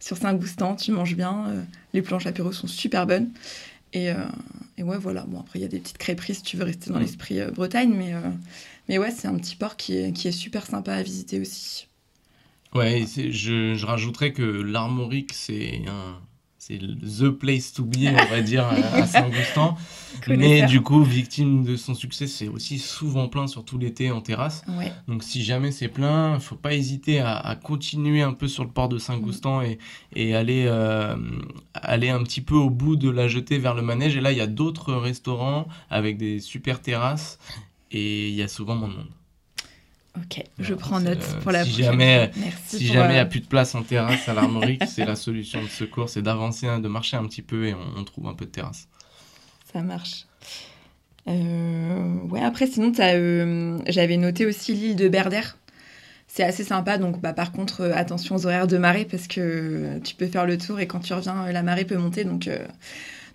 sur 0.00 0.16
Saint-Goustan. 0.16 0.76
Tu 0.76 0.92
manges 0.92 1.16
bien, 1.16 1.46
les 1.92 2.02
planches 2.02 2.26
apéro 2.26 2.52
sont 2.52 2.68
super 2.68 3.06
bonnes. 3.06 3.30
Et, 3.92 4.12
et 4.78 4.84
ouais, 4.84 4.96
voilà. 4.96 5.22
Bon, 5.26 5.40
après, 5.40 5.58
il 5.58 5.62
y 5.62 5.64
a 5.64 5.68
des 5.68 5.80
petites 5.80 5.98
crêperies 5.98 6.36
si 6.36 6.42
tu 6.42 6.56
veux 6.56 6.64
rester 6.64 6.90
dans 6.90 6.98
mm. 6.98 7.02
l'esprit 7.02 7.40
euh, 7.40 7.50
Bretagne, 7.50 7.92
mais, 7.94 8.14
euh, 8.14 8.20
mais 8.88 8.96
ouais, 8.96 9.10
c'est 9.10 9.26
un 9.26 9.36
petit 9.36 9.56
port 9.56 9.76
qui 9.76 9.96
est, 9.98 10.12
qui 10.12 10.28
est 10.28 10.32
super 10.32 10.66
sympa 10.66 10.94
à 10.94 11.02
visiter 11.02 11.40
aussi. 11.40 11.88
Ouais, 12.74 13.04
je, 13.06 13.74
je 13.74 13.86
rajouterais 13.86 14.32
que 14.32 14.42
l'Armorique, 14.42 15.32
c'est 15.34 15.82
un, 15.88 16.20
c'est 16.68 16.78
the 16.78 17.30
place 17.30 17.72
to 17.72 17.82
be, 17.82 18.08
on 18.08 18.26
va 18.26 18.42
dire, 18.42 18.66
à 18.66 19.06
Saint-Augustin. 19.06 19.74
Mais 20.28 20.66
du 20.66 20.82
coup, 20.82 21.02
victime 21.02 21.64
de 21.64 21.76
son 21.76 21.94
succès, 21.94 22.26
c'est 22.26 22.48
aussi 22.48 22.78
souvent 22.78 23.28
plein, 23.28 23.46
surtout 23.46 23.78
l'été 23.78 24.10
en 24.10 24.20
terrasse. 24.20 24.64
Donc 25.06 25.22
si 25.22 25.42
jamais 25.42 25.70
c'est 25.70 25.88
plein, 25.88 26.34
il 26.34 26.40
faut 26.40 26.56
pas 26.56 26.74
hésiter 26.74 27.20
à, 27.20 27.58
continuer 27.62 28.20
un 28.20 28.34
peu 28.34 28.48
sur 28.48 28.64
le 28.64 28.70
port 28.70 28.90
de 28.90 28.98
Saint-Goustan 28.98 29.62
et, 29.62 29.78
et 30.14 30.34
aller, 30.34 30.66
euh, 30.66 31.16
aller 31.72 32.10
un 32.10 32.22
petit 32.22 32.42
peu 32.42 32.56
au 32.56 32.68
bout 32.68 32.96
de 32.96 33.08
la 33.08 33.28
jetée 33.28 33.58
vers 33.58 33.74
le 33.74 33.80
manège. 33.80 34.16
Et 34.16 34.20
là, 34.20 34.32
il 34.32 34.38
y 34.38 34.42
a 34.42 34.46
d'autres 34.46 34.92
restaurants 34.92 35.68
avec 35.88 36.18
des 36.18 36.38
super 36.38 36.82
terrasses 36.82 37.38
et 37.92 38.28
il 38.28 38.34
y 38.34 38.42
a 38.42 38.48
souvent 38.48 38.74
moins 38.74 38.88
de 38.88 38.94
monde. 38.94 39.17
Ok, 40.22 40.42
je 40.58 40.74
prends 40.74 41.00
note 41.00 41.18
euh, 41.18 41.40
pour 41.40 41.52
la 41.52 41.64
si 41.64 41.82
Jamais, 41.82 42.30
si 42.66 42.86
jamais 42.86 43.10
il 43.10 43.14
n'y 43.14 43.18
a 43.18 43.26
plus 43.26 43.40
de 43.40 43.46
place 43.46 43.74
en 43.74 43.82
terrasse 43.82 44.28
à 44.28 44.34
l'Armorique, 44.34 44.82
c'est 44.88 45.04
la 45.04 45.16
solution 45.16 45.62
de 45.62 45.68
secours, 45.68 46.08
c'est 46.08 46.22
d'avancer, 46.22 46.66
de 46.66 46.88
marcher 46.88 47.16
un 47.16 47.26
petit 47.26 47.42
peu 47.42 47.66
et 47.66 47.74
on, 47.74 48.04
trouve 48.04 48.26
un 48.26 48.34
peu 48.34 48.46
de 48.46 48.50
terrasse. 48.50 48.88
Ça 49.72 49.82
marche. 49.82 50.26
Euh, 51.28 52.14
ouais, 52.30 52.42
après, 52.42 52.66
sinon, 52.66 52.92
euh, 52.98 53.78
j'avais 53.86 54.16
noté 54.16 54.46
aussi 54.46 54.74
l'île 54.74 54.96
de 54.96 55.08
Berder. 55.08 55.42
C'est 56.26 56.44
assez 56.44 56.64
sympa, 56.64 56.98
donc 56.98 57.20
bah, 57.20 57.32
par 57.32 57.52
contre, 57.52 57.90
attention 57.94 58.36
aux 58.36 58.46
horaires 58.46 58.66
de 58.66 58.78
marée 58.78 59.04
parce 59.04 59.28
que 59.28 59.98
tu 60.04 60.14
peux 60.14 60.26
faire 60.26 60.46
le 60.46 60.58
tour 60.58 60.80
et 60.80 60.86
quand 60.86 61.00
tu 61.00 61.12
reviens, 61.12 61.50
la 61.50 61.62
marée 61.62 61.84
peut 61.84 61.96
monter. 61.96 62.24
Donc, 62.24 62.48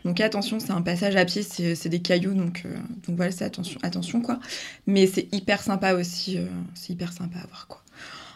donc 0.06 0.20
attention, 0.20 0.60
c'est 0.60 0.72
un 0.72 0.82
passage 0.82 1.16
à 1.16 1.24
pied, 1.26 1.44
c'est 1.44 1.88
des 1.88 2.02
cailloux, 2.02 2.34
donc, 2.34 2.64
euh, 2.66 2.76
donc 3.08 3.16
voilà, 3.16 3.32
c'est 3.32 3.46
attention, 3.46 3.80
attention 3.84 4.22
quoi. 4.22 4.40
Mais 4.86 5.08
c'est 5.08 5.34
hyper 5.34 5.62
sympa 5.62 5.94
aussi, 5.94 6.38
euh, 6.38 6.46
c'est 6.74 6.92
hyper 6.92 7.14
sympa 7.14 7.40
à 7.40 7.48
voir 7.48 7.68
quoi. 7.68 7.82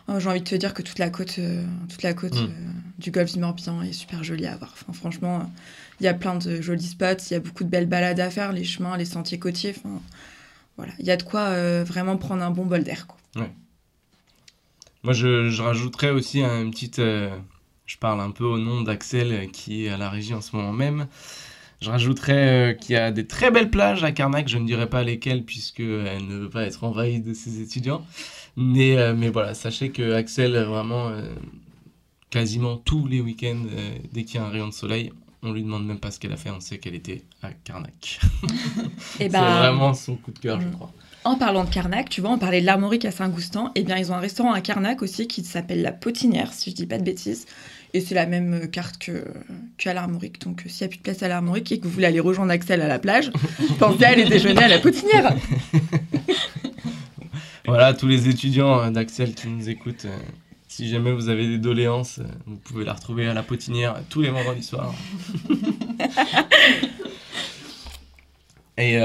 Euh, 0.10 0.22
j'ai 0.22 0.30
envie 0.30 0.40
de 0.40 0.46
te 0.46 0.56
dire 0.56 0.74
que 0.74 0.82
toute 0.82 1.00
la 1.00 1.10
côte, 1.10 1.40
toute 1.90 2.04
la 2.04 2.14
côte 2.14 2.40
mm. 2.40 2.50
du 3.00 3.12
golfe 3.12 3.34
du 3.34 3.40
Morbihan 3.40 3.82
est 3.82 3.92
super 3.92 4.24
jolie 4.24 4.48
à 4.48 4.56
voir. 4.56 4.74
Enfin, 4.74 4.94
franchement, 4.94 5.52
il 6.00 6.06
y 6.06 6.08
a 6.08 6.14
plein 6.14 6.36
de 6.36 6.62
jolis 6.62 6.88
spots, 6.88 7.26
il 7.30 7.34
y 7.34 7.36
a 7.36 7.42
beaucoup 7.42 7.66
de 7.66 7.70
belles 7.70 7.88
balades 7.88 8.22
à 8.22 8.30
faire, 8.30 8.54
les 8.54 8.64
chemins, 8.64 8.96
les 8.96 9.04
sentiers 9.04 9.40
côtiers. 9.40 9.76
Enfin, 9.78 10.02
voilà, 10.78 10.94
il 11.00 11.06
y 11.06 11.12
a 11.12 11.18
de 11.18 11.24
quoi 11.24 11.84
vraiment 11.84 12.16
prendre 12.16 12.42
un 12.42 12.52
bon 12.52 12.66
bol 12.66 12.84
d'air. 12.84 13.08
Quoi. 13.08 13.18
Moi, 15.04 15.12
je, 15.12 15.50
je, 15.50 15.62
rajouterais 15.62 16.12
aussi 16.12 16.42
une 16.42 16.72
petite. 16.72 17.00
je 17.00 17.98
parle 18.00 18.22
un 18.22 18.32
peu 18.32 18.46
au 18.46 18.58
nom 18.58 18.84
d'Axel 18.84 19.52
qui 19.52 19.86
est 19.86 19.90
à 19.90 19.98
la 19.98 20.10
régie 20.10 20.34
en 20.34 20.42
ce 20.42 20.56
moment 20.56 20.72
même. 20.72 21.08
Je 21.82 21.92
rajouterais 21.92 22.34
euh, 22.34 22.74
qu'il 22.74 22.96
y 22.96 22.98
a 22.98 23.12
des 23.12 23.28
très 23.28 23.52
belles 23.52 23.70
plages 23.70 24.04
à 24.04 24.12
Carnac, 24.12 24.48
je 24.48 24.58
ne 24.58 24.66
dirais 24.66 24.90
pas 24.90 25.04
lesquelles 25.04 25.44
puisqu'elle 25.44 26.28
ne 26.28 26.36
veut 26.36 26.50
pas 26.50 26.64
être 26.64 26.84
envahie 26.84 27.20
de 27.20 27.34
ses 27.34 27.62
étudiants. 27.62 28.04
Mais, 28.56 28.98
euh, 28.98 29.14
mais 29.16 29.30
voilà, 29.30 29.54
sachez 29.54 29.92
que 29.92 30.14
Axel, 30.14 30.58
vraiment, 30.64 31.10
euh, 31.10 31.36
quasiment 32.32 32.78
tous 32.78 33.06
les 33.06 33.22
week-ends, 33.22 33.66
dès 34.12 34.24
qu'il 34.24 34.40
y 34.40 34.44
a 34.44 34.46
un 34.46 34.50
rayon 34.50 34.68
de 34.68 34.74
soleil, 34.74 35.12
on 35.44 35.54
lui 35.54 35.62
demande 35.62 35.86
même 35.86 36.00
pas 36.00 36.10
ce 36.10 36.20
qu'elle 36.20 36.34
a 36.34 36.38
fait, 36.38 36.50
on 36.50 36.60
sait 36.60 36.80
qu'elle 36.80 36.96
était 36.96 37.24
à 37.44 37.52
Carnac. 37.52 38.20
Eh 39.20 39.30
ben, 39.30 39.44
C'est 39.44 39.60
vraiment 39.60 39.94
son 39.94 40.16
coup 40.16 40.32
de 40.32 40.40
cœur, 40.40 40.60
je 40.60 40.68
crois. 40.70 40.92
En 41.24 41.36
parlant 41.36 41.66
de 41.66 41.70
Carnac, 41.70 42.10
tu 42.10 42.22
vois, 42.22 42.32
on 42.32 42.38
parlait 42.40 42.62
de 42.62 42.66
l'Armorique 42.66 43.06
à 43.06 43.12
Saint-Goustan, 43.12 43.68
et 43.76 43.82
eh 43.82 43.84
bien 43.84 43.98
ils 43.98 44.12
ont 44.12 44.16
un 44.16 44.20
restaurant 44.20 44.54
à 44.54 44.62
Carnac 44.62 45.04
aussi 45.04 45.28
qui 45.28 45.44
s'appelle 45.44 45.82
La 45.82 45.92
Potinière, 45.92 46.54
si 46.54 46.72
je 46.72 46.76
dis 46.76 46.88
pas 46.88 46.98
de 46.98 47.04
bêtises. 47.04 47.46
Et 47.98 48.00
c'est 48.00 48.14
la 48.14 48.28
même 48.28 48.54
euh, 48.54 48.68
carte 48.68 49.00
que 49.00 49.24
qu'à 49.80 49.92
l'Armorique. 49.92 50.40
Donc 50.42 50.62
euh, 50.64 50.70
s'il 50.70 50.86
n'y 50.86 50.88
a 50.90 50.90
plus 50.90 51.00
de 51.00 51.02
place 51.02 51.24
à 51.24 51.28
l'Armorique 51.28 51.72
et 51.72 51.80
que 51.80 51.86
vous 51.86 51.90
voulez 51.90 52.06
aller 52.06 52.20
rejoindre 52.20 52.52
Axel 52.52 52.80
à 52.84 52.88
la 52.88 53.00
plage, 53.00 53.32
pensez 53.80 54.06
à 54.06 54.10
aller 54.10 54.26
déjeuner 54.26 54.62
à 54.62 54.68
la 54.68 54.78
Potinière. 54.78 55.36
voilà, 57.66 57.96
tous 57.96 58.06
les 58.06 58.30
étudiants 58.30 58.84
euh, 58.84 58.92
d'Axel 58.92 59.34
qui 59.34 59.48
nous 59.48 59.68
écoutent. 59.68 60.06
Si 60.68 60.88
jamais 60.90 61.12
vous 61.12 61.30
avez 61.30 61.48
des 61.48 61.58
doléances, 61.58 62.20
vous 62.46 62.58
pouvez 62.58 62.86
la 62.86 62.94
retrouver 62.94 63.28
à 63.28 63.34
la 63.34 63.42
potinière 63.42 63.96
tous 64.12 64.22
les 64.22 64.30
vendredis 64.30 64.62
soirs. 64.62 64.94
Et 68.78 69.00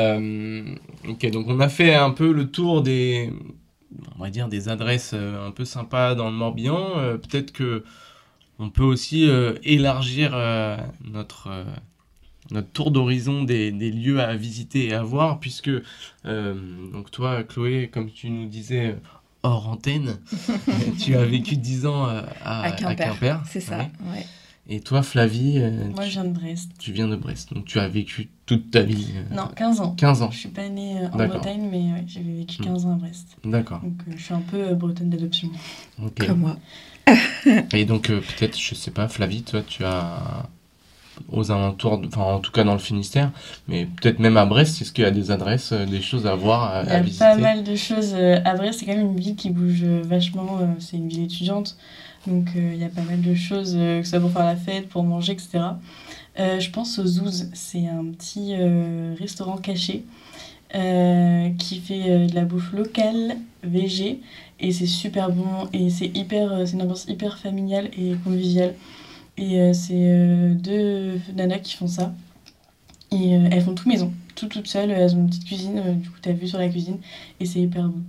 ok, 1.08 1.30
donc 1.30 1.46
on 1.48 1.60
a 1.60 1.70
fait 1.70 1.94
un 1.94 2.10
peu 2.10 2.30
le 2.30 2.50
tour 2.50 2.82
des, 2.82 3.32
on 4.18 4.22
va 4.22 4.28
dire 4.28 4.48
des 4.48 4.68
adresses 4.68 5.14
un 5.14 5.50
peu 5.50 5.64
sympas 5.64 6.14
dans 6.14 6.26
le 6.26 6.36
Morbihan. 6.36 6.90
Peut-être 7.22 7.52
que 7.52 7.84
on 8.62 8.70
peut 8.70 8.84
aussi 8.84 9.28
euh, 9.28 9.54
élargir 9.64 10.30
euh, 10.34 10.76
notre, 11.04 11.48
euh, 11.50 11.64
notre 12.52 12.68
tour 12.68 12.92
d'horizon 12.92 13.42
des, 13.42 13.72
lieux 13.72 14.20
à 14.20 14.36
visiter 14.36 14.86
et 14.86 14.94
à 14.94 15.02
voir, 15.02 15.40
puisque 15.40 15.70
donc 16.24 17.10
toi, 17.10 17.42
Chloé, 17.42 17.90
comme 17.92 18.10
tu 18.10 18.30
nous 18.30 18.48
disais 18.48 18.96
hors 19.42 19.68
antenne, 19.68 20.18
tu 21.00 21.16
as 21.16 21.24
vécu 21.24 21.56
10 21.56 21.86
ans 21.86 22.06
à, 22.44 22.70
Quimper. 22.70 23.42
C'est 23.48 23.60
ça, 23.60 23.88
Et 24.68 24.78
toi, 24.78 25.02
Flavie 25.02 25.58
Moi, 25.96 26.04
je 26.04 26.10
viens 26.10 26.24
de 26.24 26.32
Brest. 26.32 26.70
Tu 26.78 26.92
viens 26.92 27.08
de 27.08 27.16
Brest, 27.16 27.52
donc 27.52 27.64
tu 27.64 27.80
as 27.80 27.88
vécu 27.88 28.30
toute 28.46 28.70
ta 28.70 28.82
vie 28.82 29.14
Non, 29.32 29.48
15 29.56 29.80
ans. 29.80 29.94
15 29.96 30.22
ans. 30.22 30.30
Je 30.30 30.38
suis 30.38 30.48
pas 30.50 30.68
née 30.68 31.00
en 31.12 31.16
Bretagne, 31.16 31.68
mais 31.68 32.04
j'ai 32.06 32.22
vécu 32.22 32.62
15 32.62 32.86
ans 32.86 32.92
à 32.92 32.96
Brest. 32.96 33.36
D'accord. 33.42 33.80
Donc 33.80 34.02
je 34.16 34.22
suis 34.22 34.34
un 34.34 34.40
peu 34.40 34.72
bretonne 34.74 35.10
d'adoption. 35.10 35.50
Comme 36.16 36.38
moi. 36.38 36.56
Et 37.72 37.84
donc, 37.84 38.10
euh, 38.10 38.20
peut-être, 38.20 38.58
je 38.58 38.74
sais 38.74 38.90
pas, 38.90 39.08
Flavie, 39.08 39.42
toi, 39.42 39.60
tu 39.66 39.84
as 39.84 40.48
aux 41.30 41.50
alentours, 41.50 42.00
enfin 42.06 42.22
en 42.22 42.40
tout 42.40 42.50
cas 42.50 42.64
dans 42.64 42.72
le 42.72 42.78
Finistère, 42.78 43.30
mais 43.68 43.86
peut-être 43.86 44.18
même 44.18 44.38
à 44.38 44.46
Brest, 44.46 44.80
est-ce 44.80 44.92
qu'il 44.92 45.04
y 45.04 45.06
a 45.06 45.10
des 45.10 45.30
adresses, 45.30 45.72
euh, 45.72 45.84
des 45.84 46.00
choses 46.00 46.26
à 46.26 46.34
voir, 46.34 46.74
à, 46.74 47.00
visiter 47.00 47.24
Il 47.24 47.28
y 47.28 47.30
a 47.30 47.34
pas 47.34 47.40
mal 47.40 47.64
de 47.64 47.76
choses 47.76 48.14
euh, 48.14 48.40
à 48.44 48.54
Brest, 48.54 48.80
c'est 48.80 48.86
quand 48.86 48.96
même 48.96 49.12
une 49.12 49.20
ville 49.20 49.36
qui 49.36 49.50
bouge 49.50 49.84
vachement, 49.84 50.58
c'est 50.78 50.96
une 50.96 51.08
ville 51.08 51.24
étudiante, 51.24 51.76
Donc 52.26 52.48
il 52.56 52.76
y 52.76 52.84
a 52.84 52.88
pas 52.88 53.02
mal 53.02 53.20
de 53.20 53.34
choses, 53.34 53.74
que 53.74 54.02
ce 54.02 54.10
soit 54.10 54.20
pour 54.20 54.32
faire 54.32 54.46
la 54.46 54.56
fête, 54.56 54.88
pour 54.88 55.04
manger, 55.04 55.34
etc. 55.34 55.60
je 56.36 56.70
pense 56.70 56.98
aux 56.98 57.06
Zouz, 57.06 57.50
c'est 57.52 57.86
un 57.86 58.06
petit 58.06 58.54
restaurant 59.20 59.58
caché 59.58 60.04
qui 60.72 61.80
fait 61.80 62.26
de 62.26 62.34
la 62.34 62.44
bouffe 62.44 62.72
locale, 62.72 63.36
végé, 63.62 64.20
et 64.60 64.72
c'est 64.72 64.86
super 64.86 65.30
bon, 65.30 65.68
et 65.72 65.90
c'est 65.90 66.16
hyper, 66.16 66.66
c'est 66.66 66.74
une 66.74 66.82
ambiance 66.82 67.06
hyper 67.08 67.38
familiale 67.38 67.90
et 67.98 68.14
conviviale. 68.24 68.74
Et 69.38 69.72
c'est 69.74 70.54
deux 70.54 71.20
nanas 71.34 71.58
qui 71.58 71.76
font 71.76 71.88
ça. 71.88 72.14
Et 73.10 73.30
elles 73.30 73.62
font 73.62 73.74
tout 73.74 73.88
maison 73.88 74.12
tout 74.34 74.48
toutes 74.48 74.66
seules. 74.66 74.90
Elles 74.90 75.14
ont 75.14 75.20
une 75.20 75.28
petite 75.28 75.44
cuisine, 75.44 75.78
euh, 75.78 75.92
du 75.94 76.08
coup, 76.10 76.18
tu 76.22 76.28
as 76.28 76.32
vu 76.32 76.48
sur 76.48 76.58
la 76.58 76.68
cuisine, 76.68 76.98
et 77.40 77.46
c'est 77.46 77.60
hyper 77.60 77.88
bon. 77.88 78.02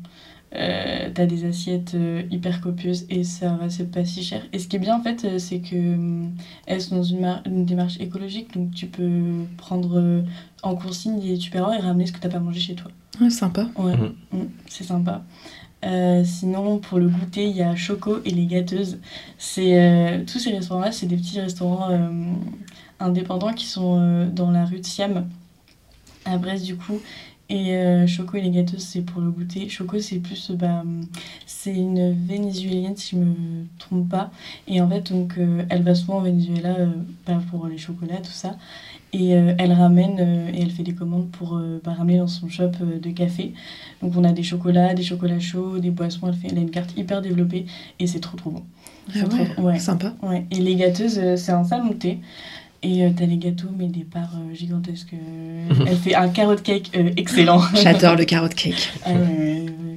Euh, 0.56 1.10
t'as 1.12 1.26
des 1.26 1.46
assiettes 1.46 1.96
euh, 1.96 2.22
hyper 2.30 2.62
copieuses 2.62 3.08
et 3.10 3.24
ça 3.24 3.56
va, 3.56 3.70
c'est 3.70 3.90
pas 3.90 4.06
si 4.06 4.24
cher. 4.24 4.44
Et 4.54 4.60
ce 4.60 4.68
qui 4.68 4.76
est 4.76 4.80
bien 4.80 4.98
en 4.98 5.02
fait, 5.02 5.40
c'est 5.40 5.60
que 5.60 5.98
elles 6.68 6.82
sont 6.82 6.98
dans 6.98 7.04
une, 7.04 7.42
une, 7.46 7.66
démarche 7.66 8.00
écologique, 8.00 8.54
donc 8.54 8.72
tu 8.72 8.86
peux 8.86 9.46
prendre 9.58 10.24
en 10.62 10.76
consigne 10.76 11.20
des 11.20 11.38
tupperwares 11.40 11.74
et 11.74 11.80
ramener 11.80 12.06
ce 12.06 12.12
que 12.12 12.20
t'as 12.20 12.30
pas 12.30 12.40
mangé 12.40 12.60
chez 12.60 12.76
toi. 12.76 12.92
Ouais, 13.20 13.32
sympa. 13.32 13.68
Ouais, 13.78 13.96
mmh. 13.96 14.14
Mmh, 14.32 14.44
c'est 14.68 14.84
sympa. 14.84 15.24
sinon, 16.24 16.78
pour 16.78 17.00
le 17.00 17.08
goûter, 17.10 17.46
il 17.46 17.56
y 17.56 17.64
a 17.64 17.76
Choco 17.76 18.20
et 18.24 18.30
les 18.30 18.46
gâteuses. 18.46 19.00
C'est 19.40 20.24
tous 20.28 20.38
ces 20.38 20.52
restaurants-là, 20.52 20.92
c'est 20.92 21.08
des 21.08 21.18
petits 21.18 21.40
restaurants 21.40 21.90
indépendants 23.00 23.54
qui 23.54 23.66
sont 23.66 24.28
dans 24.28 24.52
la 24.52 24.66
rue 24.66 24.80
de 24.80 24.86
Siam 24.86 25.28
à 26.26 26.38
Brest 26.38 26.66
du 26.66 26.76
coup. 26.76 27.00
Et 27.50 27.76
euh, 27.76 28.08
Choco 28.08 28.38
et 28.38 28.42
les 28.42 28.50
gâteaux, 28.50 28.80
c'est 28.80 29.02
pour 29.02 29.22
le 29.22 29.30
goûter. 29.30 29.68
Choco, 29.68 30.00
c'est 30.00 30.20
plus. 30.20 30.52
Bah, 30.52 30.84
c'est 31.46 31.76
une 31.76 32.14
vénézuélienne, 32.14 32.96
si 32.96 33.16
je 33.16 33.22
me 33.22 33.66
trompe 33.80 34.10
pas. 34.10 34.32
Et 34.68 34.82
en 34.82 34.90
fait, 34.90 35.12
donc, 35.12 35.38
euh, 35.38 35.64
elle 35.70 35.84
va 35.84 35.94
souvent 35.94 36.20
au 36.20 36.22
Venezuela 36.22 36.76
euh, 36.80 36.88
bah, 37.28 37.42
pour 37.52 37.68
les 37.68 37.78
chocolats, 37.78 38.18
tout 38.18 38.32
ça. 38.32 38.56
Et 39.16 39.30
elle 39.30 39.72
ramène 39.74 40.50
et 40.56 40.60
elle 40.60 40.72
fait 40.72 40.82
des 40.82 40.96
commandes 40.96 41.30
pour 41.30 41.62
bah, 41.84 41.94
ramener 41.94 42.18
dans 42.18 42.26
son 42.26 42.50
shop 42.50 42.72
de 43.00 43.12
café. 43.12 43.54
Donc, 44.02 44.14
on 44.18 44.24
a 44.24 44.32
des 44.32 44.42
chocolats, 44.42 44.96
des 44.96 45.04
chocolats 45.04 45.40
chauds, 45.40 45.78
des 45.78 45.92
boissons. 45.92 46.28
Elle, 46.28 46.34
fait, 46.34 46.48
elle 46.50 46.58
a 46.58 46.62
une 46.62 46.72
carte 46.72 46.98
hyper 46.98 47.22
développée 47.22 47.68
et 48.00 48.08
c'est 48.08 48.22
trop 48.22 48.38
trop 48.38 48.50
bon. 48.50 48.64
Ah 49.16 49.20
ouais, 49.28 49.64
ouais, 49.64 49.80
sympa. 49.80 50.16
Ouais. 50.24 50.48
Et 50.50 50.56
les 50.56 50.76
gâteuses, 50.76 51.36
c'est 51.36 51.52
un 51.52 51.64
salon 51.64 51.90
de 51.90 51.94
thé. 51.94 52.20
Et 52.84 53.06
euh, 53.06 53.10
t'as 53.16 53.26
les 53.26 53.38
gâteaux, 53.38 53.70
mais 53.76 53.88
des 53.88 54.04
parts 54.04 54.34
euh, 54.36 54.54
gigantesques. 54.54 55.14
Euh, 55.14 55.70
elle 55.88 55.96
fait 56.04 56.16
un 56.16 56.28
carrot 56.30 56.58
cake 56.58 56.92
excellent. 57.16 57.62
J'adore 57.76 58.16
le 58.16 58.26
carrot 58.26 58.50
cake. 58.50 58.92
Ah 59.06 59.12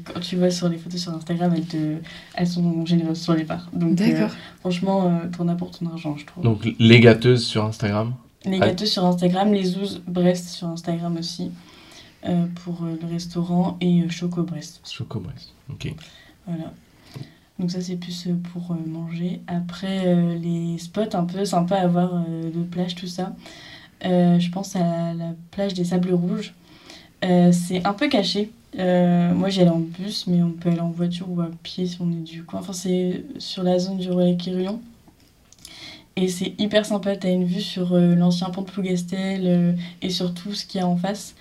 quand 0.04 0.20
tu 0.20 0.36
vois 0.36 0.52
sur 0.52 0.68
les 0.68 0.78
photos 0.78 1.00
sur 1.00 1.12
Instagram, 1.12 1.52
elles, 1.56 1.66
te... 1.66 1.96
elles 2.36 2.46
sont 2.46 2.86
généreuses 2.86 3.20
sur 3.20 3.34
les 3.34 3.42
parts. 3.42 3.68
D'accord. 3.72 4.30
franchement, 4.60 5.20
t'en 5.36 5.48
as 5.48 5.56
pour 5.56 5.76
ton 5.76 5.86
argent, 5.86 6.16
je 6.16 6.24
trouve. 6.24 6.44
Donc 6.44 6.68
les 6.78 7.00
gâteuses 7.00 7.44
sur 7.44 7.64
Instagram? 7.64 8.14
Les 8.44 8.60
gâteuses 8.60 8.92
sur 8.92 9.04
Instagram, 9.04 9.52
les 9.52 9.76
ouzes 9.78 10.00
Brest 10.06 10.48
sur 10.48 10.68
Instagram 10.68 11.16
aussi. 11.18 11.50
pour 12.62 12.84
le 12.84 13.08
restaurant 13.08 13.78
et 13.80 14.08
Choco 14.08 14.44
Brest. 14.44 14.80
Choco 14.88 15.18
Brest, 15.18 15.54
ok. 15.70 15.92
Voilà. 16.46 16.72
Donc 17.58 17.70
ça 17.70 17.80
c'est 17.80 17.96
plus 17.96 18.26
euh, 18.26 18.34
pour 18.52 18.72
euh, 18.72 18.88
manger. 18.88 19.40
Après 19.46 20.06
euh, 20.06 20.38
les 20.38 20.78
spots 20.78 21.14
un 21.14 21.24
peu 21.24 21.44
sympas 21.44 21.76
à 21.76 21.86
voir 21.86 22.24
de 22.28 22.62
plage, 22.62 22.94
tout 22.94 23.06
ça. 23.06 23.34
je 24.02 24.50
pense 24.50 24.76
à 24.76 25.14
la 25.14 25.34
plage 25.50 25.74
des 25.74 25.84
Sables 25.84 26.12
Rouges. 26.12 26.54
c'est 27.22 27.84
un 27.84 27.94
peu 27.94 28.08
caché. 28.08 28.50
moi 28.76 29.48
j'y 29.48 29.62
allais 29.62 29.70
en 29.70 29.80
bus, 29.80 30.26
mais 30.26 30.42
on 30.42 30.50
peut 30.50 30.70
aller 30.70 30.80
en 30.80 30.90
voiture 30.90 31.30
ou 31.30 31.40
à 31.40 31.50
pied 31.62 31.86
si 31.86 31.98
on 32.00 32.10
est 32.10 32.24
du 32.24 32.44
coin. 32.44 32.60
Enfin 32.60 32.72
c'est 32.72 33.24
sur 33.38 33.62
la 33.62 33.78
zone 33.78 33.98
du 33.98 34.10
relais 34.10 34.36
Quirion. 34.36 34.80
Et 36.18 36.28
c'est 36.28 36.54
hyper 36.58 36.86
sympa, 36.86 37.14
t'as 37.14 37.30
une 37.30 37.44
vue 37.44 37.60
sur 37.60 37.94
l'ancien 37.94 38.48
pont 38.48 38.62
de 38.62 38.70
Plougastel 38.70 39.76
et 40.00 40.08
sur 40.10 40.32
tout 40.32 40.54
ce 40.54 40.64
qu'il 40.64 40.80
y 40.80 40.84
a 40.84 40.88
en 40.88 40.96
face. 40.96 41.34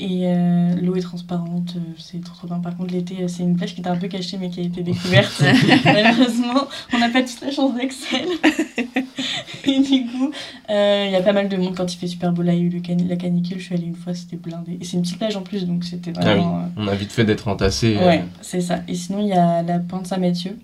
Et 0.00 0.22
euh, 0.24 0.74
l'eau 0.80 0.96
est 0.96 1.02
transparente, 1.02 1.74
euh, 1.76 1.80
c'est 1.98 2.24
trop 2.24 2.34
trop 2.34 2.46
bien. 2.46 2.58
Par 2.58 2.74
contre, 2.74 2.94
l'été, 2.94 3.18
euh, 3.20 3.28
c'est 3.28 3.42
une 3.42 3.54
plage 3.54 3.74
qui 3.74 3.80
était 3.80 3.90
un 3.90 3.98
peu 3.98 4.08
cachée 4.08 4.38
mais 4.38 4.48
qui 4.48 4.60
a 4.60 4.62
été 4.62 4.82
découverte. 4.82 5.42
Malheureusement, 5.84 6.68
on 6.94 6.98
n'a 6.98 7.10
pas 7.10 7.20
toute 7.22 7.42
la 7.42 7.50
chance 7.50 7.74
d'Excel. 7.74 8.26
et 9.64 9.78
du 9.78 10.06
coup, 10.06 10.30
il 10.70 11.10
y 11.10 11.16
a 11.16 11.22
pas 11.22 11.34
mal 11.34 11.50
de 11.50 11.56
monde 11.58 11.74
quand 11.76 11.92
il 11.92 11.98
fait 11.98 12.06
super 12.06 12.32
beau. 12.32 12.40
Là, 12.40 12.54
il 12.54 12.60
y 12.60 12.62
a 12.62 12.64
eu 12.64 12.68
le 12.70 13.08
la 13.08 13.16
canicule, 13.16 13.58
je 13.58 13.64
suis 13.64 13.74
allée 13.74 13.84
une 13.84 13.94
fois, 13.94 14.14
c'était 14.14 14.36
blindé. 14.36 14.78
Et 14.80 14.84
c'est 14.84 14.96
une 14.96 15.02
petite 15.02 15.18
plage 15.18 15.36
en 15.36 15.42
plus, 15.42 15.66
donc 15.66 15.84
c'était 15.84 16.12
ah 16.16 16.20
vraiment. 16.20 16.68
On 16.78 16.88
a 16.88 16.94
vite 16.94 17.12
fait 17.12 17.24
d'être 17.24 17.46
entassé. 17.48 17.98
Ouais, 17.98 18.24
c'est 18.40 18.62
ça. 18.62 18.80
Et 18.88 18.94
sinon, 18.94 19.20
il 19.20 19.28
y 19.28 19.34
a 19.34 19.62
la 19.62 19.80
pointe 19.80 20.06
Saint-Mathieu. 20.06 20.56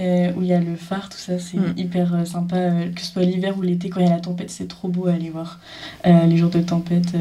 Euh, 0.00 0.32
où 0.36 0.40
il 0.40 0.48
y 0.48 0.54
a 0.54 0.60
le 0.60 0.74
phare, 0.74 1.10
tout 1.10 1.18
ça, 1.18 1.38
c'est 1.38 1.58
mm. 1.58 1.74
hyper 1.76 2.14
euh, 2.14 2.24
sympa. 2.24 2.56
Euh, 2.56 2.90
que 2.92 3.00
ce 3.00 3.12
soit 3.12 3.22
l'hiver 3.22 3.58
ou 3.58 3.62
l'été, 3.62 3.90
quand 3.90 4.00
il 4.00 4.06
y 4.06 4.10
a 4.10 4.14
la 4.14 4.20
tempête, 4.20 4.50
c'est 4.50 4.66
trop 4.66 4.88
beau 4.88 5.06
à 5.06 5.12
aller 5.12 5.28
voir. 5.28 5.60
les 6.04 6.36
jours 6.36 6.50
de 6.50 6.60
tempête, 6.60 7.12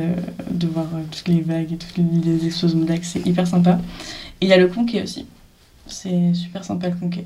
de 0.50 0.68
voir 0.68 0.88
toutes 1.12 1.28
les 1.28 1.42
vagues 1.42 1.74
et 1.74 1.78
toutes 1.78 1.98
les, 1.98 2.46
explosions 2.46 2.80
de 2.80 2.94
c'est 3.02 3.26
hyper 3.26 3.46
sympa. 3.46 3.80
Et 4.40 4.46
il 4.46 4.48
y 4.48 4.54
a 4.54 4.58
le 4.58 4.68
Conquet 4.68 5.04
aussi. 5.04 5.26
C'est 5.86 6.34
super 6.34 6.64
sympa 6.64 6.88
le 6.90 6.96
Conquet 6.96 7.26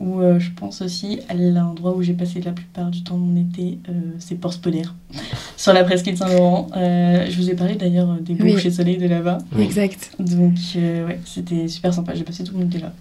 où 0.00 0.20
euh, 0.20 0.38
je 0.40 0.50
pense 0.50 0.80
aussi 0.80 1.20
à 1.28 1.34
l'endroit 1.34 1.94
où 1.94 2.02
j'ai 2.02 2.14
passé 2.14 2.40
la 2.40 2.52
plupart 2.52 2.90
du 2.90 3.04
temps 3.04 3.18
de 3.18 3.22
mon 3.22 3.40
été, 3.40 3.78
euh, 3.88 3.92
c'est 4.18 4.34
Port 4.34 4.54
Spolaire, 4.54 4.94
sur 5.58 5.74
la 5.74 5.84
presqu'île 5.84 6.16
Saint-Laurent. 6.16 6.68
Euh, 6.74 7.26
je 7.28 7.36
vous 7.36 7.50
ai 7.50 7.54
parlé 7.54 7.74
d'ailleurs 7.74 8.14
des 8.18 8.34
beaux 8.34 8.44
oui. 8.44 8.72
soleil 8.72 8.96
de 8.96 9.06
là-bas. 9.06 9.38
Exact. 9.58 10.12
Donc, 10.18 10.54
ouais, 10.74 11.20
c'était 11.26 11.68
super 11.68 11.92
sympa. 11.92 12.14
J'ai 12.14 12.24
passé 12.24 12.44
tout 12.44 12.56
mon 12.56 12.64
été 12.64 12.78
là. 12.78 12.94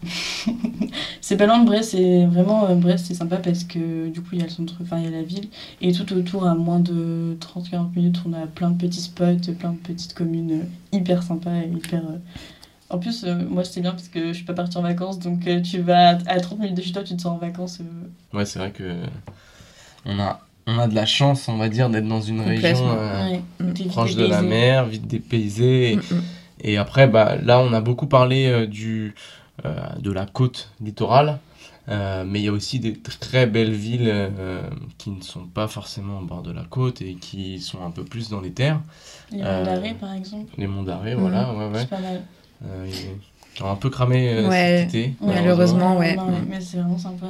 c'est 1.22 1.38
pas 1.38 1.46
loin 1.46 1.60
de 1.60 1.66
Brest, 1.66 1.92
c'est 1.92 2.26
vraiment 2.26 2.76
Brest, 2.76 3.06
c'est 3.08 3.14
sympa 3.14 3.38
parce 3.38 3.64
que 3.64 4.10
du 4.10 4.20
coup, 4.20 4.30
il 4.34 4.40
y 4.40 4.42
a 4.42 4.46
le 4.46 4.52
centre, 4.52 4.76
enfin, 4.82 4.98
il 5.00 5.06
y 5.06 5.08
a 5.08 5.12
la 5.12 5.24
ville, 5.24 5.48
et 5.82 5.94
tout 5.94 6.14
autour, 6.14 6.46
à 6.46 6.54
moins 6.54 6.82
de 6.82 7.38
30-40 7.40 7.96
minutes, 7.96 8.18
on 8.28 8.34
a 8.34 8.46
plein 8.46 8.72
de 8.72 8.78
petits 8.78 9.02
spots, 9.02 9.54
plein 9.58 9.72
de 9.72 9.78
petites 9.78 10.14
communes 10.14 10.66
hyper 10.92 11.24
sympas 11.24 11.56
et 11.56 11.70
hyper 11.70 12.04
en 12.90 12.98
plus, 12.98 13.24
euh, 13.24 13.36
moi, 13.48 13.64
c'était 13.64 13.82
bien 13.82 13.92
parce 13.92 14.08
que 14.08 14.30
je 14.30 14.34
suis 14.34 14.46
pas 14.46 14.54
partie 14.54 14.78
en 14.78 14.82
vacances, 14.82 15.20
donc 15.20 15.46
euh, 15.48 15.62
tu 15.62 15.80
vas 15.80 16.18
à 16.26 16.40
30 16.40 16.60
minutes 16.60 16.78
de 16.78 16.82
chez 16.82 16.92
toi, 16.92 17.04
tu 17.04 17.16
te 17.16 17.22
sens 17.22 17.34
en 17.34 17.38
vacances. 17.38 17.80
Euh. 17.82 18.38
Ouais, 18.38 18.46
c'est 18.46 18.58
vrai 18.58 18.72
que 18.72 18.96
on 20.06 20.20
a, 20.20 20.42
on 20.66 20.80
a 20.80 20.88
de 20.88 20.96
la 20.96 21.06
chance, 21.06 21.48
on 21.50 21.58
va 21.58 21.70
dire, 21.70 21.90
d'être 21.90 22.08
dans 22.08 22.22
une 22.22 22.42
région 22.42 22.98
proche 23.90 24.16
de 24.16 24.26
la 24.26 24.42
mer, 24.42 24.86
vite 24.86 25.06
dépaysée. 25.06 25.92
Et, 25.92 25.96
mm, 25.98 26.00
mm. 26.00 26.22
et, 26.62 26.78
après, 26.78 27.08
bah, 27.08 27.36
là, 27.36 27.60
on 27.60 27.74
a 27.74 27.82
beaucoup 27.82 28.08
parlé 28.08 28.66
du, 28.66 29.14
de 29.64 30.12
la 30.12 30.26
côte 30.26 30.72
littorale. 30.82 31.38
mais 31.88 32.40
il 32.40 32.44
y 32.44 32.48
a 32.48 32.52
aussi 32.52 32.80
des 32.80 32.94
très 32.94 33.46
belles 33.46 33.74
villes 33.74 34.32
qui 34.98 35.12
ne 35.12 35.22
sont 35.22 35.46
pas 35.46 35.68
forcément 35.68 36.20
au 36.20 36.26
bord 36.26 36.42
de 36.42 36.52
la 36.52 36.64
côte 36.64 37.04
et 37.04 37.16
qui 37.16 37.60
sont 37.60 37.84
un 37.86 37.92
peu 37.92 38.04
plus 38.04 38.30
dans 38.30 38.42
les 38.42 38.52
terres. 38.52 38.82
Les 39.32 39.44
monts 39.44 39.64
d'arrêt, 39.64 39.94
par 39.94 40.14
exemple. 40.14 40.52
Les 40.58 40.68
monts 40.68 40.84
d'arrêt, 40.84 41.14
voilà. 41.14 41.54
Ouais, 41.54 41.68
ouais. 41.68 41.80
C'est 41.82 41.90
pas 41.90 42.00
mal. 42.00 42.24
Euh, 42.66 42.88
ils 43.58 43.64
ont 43.64 43.72
un 43.72 43.76
peu 43.76 43.90
cramé 43.90 44.30
euh, 44.34 44.50
cet 44.50 44.90
été. 44.90 45.14
Malheureusement, 45.22 45.98
ouais. 45.98 46.16
mais 46.50 46.62
c'est 46.62 46.78
vraiment 46.78 46.98
sympa. 46.98 47.28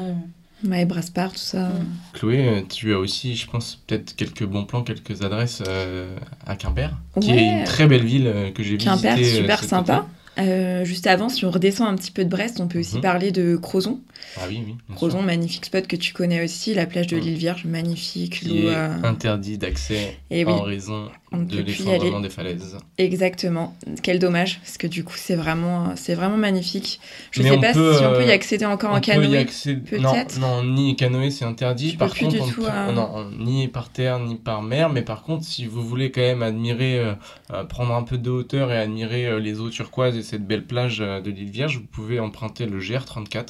Ouais, 0.68 0.84
Braspar, 0.86 1.32
tout 1.32 1.38
ça. 1.38 1.70
Chloé, 2.14 2.48
euh, 2.48 2.62
tu 2.68 2.94
as 2.94 3.00
aussi, 3.00 3.36
je 3.36 3.48
pense, 3.48 3.82
peut-être 3.88 4.16
quelques 4.16 4.44
bons 4.44 4.66
plans, 4.66 4.84
quelques 4.84 5.22
adresses 5.24 5.64
à 6.46 6.56
Quimper, 6.56 6.92
qui 7.22 7.32
est 7.32 7.60
une 7.60 7.64
très 7.64 7.88
belle 7.88 8.06
ville 8.06 8.52
que 8.54 8.64
j'ai 8.64 8.76
visitée. 8.76 8.86
Quimper, 8.86 9.26
super 9.26 9.64
sympa. 9.64 10.06
Euh, 10.40 10.86
juste 10.86 11.08
avant, 11.08 11.30
si 11.30 11.46
on 11.46 11.52
redescend 11.52 11.88
un 11.88 11.96
petit 11.96 12.12
peu 12.12 12.24
de 12.24 12.30
Brest, 12.30 12.60
on 12.62 12.68
peut 12.68 12.80
aussi 12.80 12.96
mhm. 12.96 13.02
parler 13.02 13.32
de 13.32 13.58
Crozon. 13.58 14.00
Ah 14.38 14.42
oui, 14.48 14.64
oui. 14.66 14.76
Crozon, 14.96 15.22
magnifique 15.22 15.66
spot 15.66 15.88
que 15.88 15.96
tu 15.96 16.14
connais 16.14 16.44
aussi, 16.44 16.74
la 16.74 16.86
plage 16.86 17.08
de 17.08 17.18
mhm. 17.18 17.24
l'île 17.24 17.38
Vierge, 17.38 17.66
magnifique. 17.66 18.42
Qui 18.42 18.66
est 18.66 18.76
euh, 18.76 18.90
interdit 19.04 19.58
d'accès 19.58 20.18
en 20.46 20.62
raison 20.62 21.10
de 21.32 21.62
l'effondrement 21.62 22.20
des 22.22 22.30
falaises. 22.30 22.78
Exactement. 22.98 23.76
Quel 24.02 24.20
dommage, 24.20 24.60
parce 24.60 24.78
que 24.78 24.88
du 24.88 25.04
coup, 25.04 25.16
c'est 25.18 25.36
vraiment, 25.36 25.94
c'est 25.96 26.16
vraiment 26.16 26.38
magnifique. 26.38 27.00
Je 27.32 27.44
ne 27.44 27.50
sais 27.50 27.58
pas 27.58 27.74
si 27.74 27.80
on 27.80 28.14
peut 28.14 28.26
y 28.26 28.30
euh, 28.30 28.34
accéder 28.34 28.66
encore 28.66 28.94
en 28.94 29.02
canoë. 29.02 29.46
Peut-être. 29.46 30.40
Non, 30.40 30.64
ni 30.64 30.96
canoë, 30.96 31.32
c'est 31.32 31.46
interdit. 31.46 31.98
par 31.98 32.16
contre, 32.16 32.38
non, 32.94 33.30
ni 33.38 33.68
par 33.68 33.90
terre, 33.90 34.20
ni 34.20 34.36
par 34.36 34.62
mer. 34.62 34.90
Mais 34.90 35.02
par 35.02 35.24
contre, 35.24 35.44
si 35.44 35.66
vous 35.66 35.86
voulez 35.86 36.12
quand 36.12 36.22
même 36.22 36.44
admirer, 36.44 37.04
prendre 37.68 37.94
un 37.94 38.04
peu 38.04 38.18
de 38.18 38.30
hauteur 38.30 38.72
et 38.72 38.78
admirer 38.78 39.40
les 39.40 39.60
eaux 39.60 39.70
turquoises 39.70 40.18
cette 40.30 40.46
belle 40.46 40.66
plage 40.66 41.02
euh, 41.02 41.22
de 41.22 41.32
l'île 41.32 41.50
Vierge, 41.50 41.78
vous 41.78 41.88
pouvez 41.88 42.20
emprunter 42.20 42.66
le 42.66 42.80
GR34. 42.80 43.46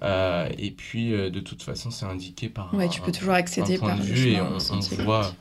Euh, 0.00 0.48
et 0.56 0.70
puis, 0.70 1.12
euh, 1.12 1.28
de 1.28 1.40
toute 1.40 1.62
façon, 1.62 1.90
c'est 1.90 2.06
indiqué 2.06 2.48
par. 2.48 2.72
Ouais, 2.72 2.88
tu 2.88 3.00
peux 3.00 3.10
toujours 3.12 3.34
accéder 3.34 3.78
par 3.78 3.96
vue 3.96 4.28
et 4.28 4.40
on, 4.40 4.58
voit, 5.02 5.34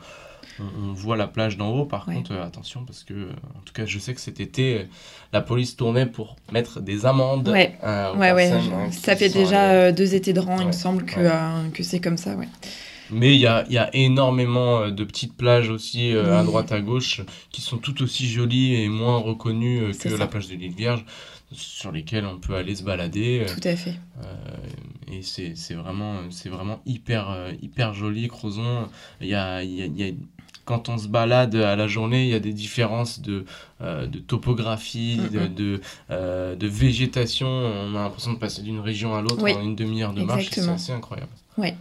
on, 0.60 0.94
voit 0.94 1.16
la 1.16 1.28
plage 1.28 1.58
d'en 1.58 1.70
haut. 1.70 1.86
Par 1.86 2.06
contre, 2.06 2.34
attention, 2.34 2.84
parce 2.84 3.04
que, 3.04 3.30
en 3.56 3.62
tout 3.66 3.74
cas, 3.74 3.86
je 3.86 4.00
sais 4.00 4.16
que 4.16 4.22
cet 4.22 4.40
été, 4.40 4.88
la 5.32 5.42
police 5.42 5.76
tournait 5.76 6.08
pour 6.08 6.38
mettre 6.52 6.82
des 6.82 7.06
amendes. 7.06 7.50
Ouais, 7.50 7.78
ouais, 7.84 8.32
ouais. 8.32 8.52
Hein, 8.52 8.92
ça 8.92 9.16
fait 9.16 9.30
déjà 9.30 9.92
deux 9.92 10.16
étés 10.16 10.34
de 10.34 10.40
rang, 10.40 10.60
il 10.60 10.68
me 10.68 10.72
semble 10.72 11.06
que, 11.06 11.70
que 11.70 11.84
c'est 11.84 12.00
comme 12.00 12.18
ça, 12.18 12.36
ouais. 12.36 12.48
Mais 13.12 13.36
il 13.36 13.42
y 13.42 13.48
a, 13.48 13.66
y 13.70 13.78
a, 13.78 13.90
énormément 13.96 14.90
de 14.90 15.04
petites 15.04 15.36
plages 15.36 15.70
aussi 15.70 16.12
à 16.12 16.44
droite 16.44 16.72
à 16.72 16.82
gauche 16.82 17.22
qui 17.52 17.62
sont 17.62 17.78
tout 17.78 18.02
aussi 18.04 18.28
jolies 18.28 18.76
et 18.76 18.90
moins 18.90 19.18
reconnues 19.18 19.92
que 20.00 20.10
la 20.10 20.28
plage 20.28 20.48
de 20.48 20.56
l'île 20.56 20.74
Vierge 20.74 21.06
sur 21.52 21.92
lesquelles 21.92 22.26
on 22.26 22.38
peut 22.40 22.56
aller 22.56 22.76
se 22.76 22.84
balader. 22.84 23.46
Tout 23.48 23.68
à 23.68 23.76
fait. 23.76 23.96
et 25.12 25.22
c'est 25.22 25.74
vraiment, 25.74 26.16
vraiment 26.46 26.82
hyper, 26.86 27.54
hyper 27.62 27.94
joli, 27.94 28.28
Crozon. 28.28 28.90
Il 29.22 29.28
y 29.28 29.36
a, 29.36 29.64
y, 29.64 29.82
a, 29.82 29.86
y 29.86 30.10
a 30.10 30.14
quand 30.68 30.90
on 30.90 30.98
se 30.98 31.08
balade 31.08 31.56
à 31.56 31.76
la 31.78 31.88
journée, 31.88 32.26
il 32.26 32.30
y 32.30 32.36
a 32.36 32.42
des 32.42 32.52
différences 32.52 33.22
de, 33.22 33.46
euh, 33.82 34.06
de 34.06 34.20
topographie, 34.20 35.18
de, 35.32 35.80
euh, 36.12 36.56
de, 36.56 36.68
végétation. 36.68 37.48
On 37.48 37.96
a 37.96 38.04
l'impression 38.04 38.34
de 38.34 38.38
passer 38.38 38.62
d'une 38.62 38.82
région 38.82 39.16
à 39.16 39.22
l'autre 39.22 39.42
en 39.42 39.62
une 39.62 39.76
demi-heure 39.76 40.14
de 40.14 40.24
marche. 40.24 40.50
C'est 40.52 40.68
assez 40.68 40.92
incroyable. 40.92 41.32
Ouais. 41.58 41.76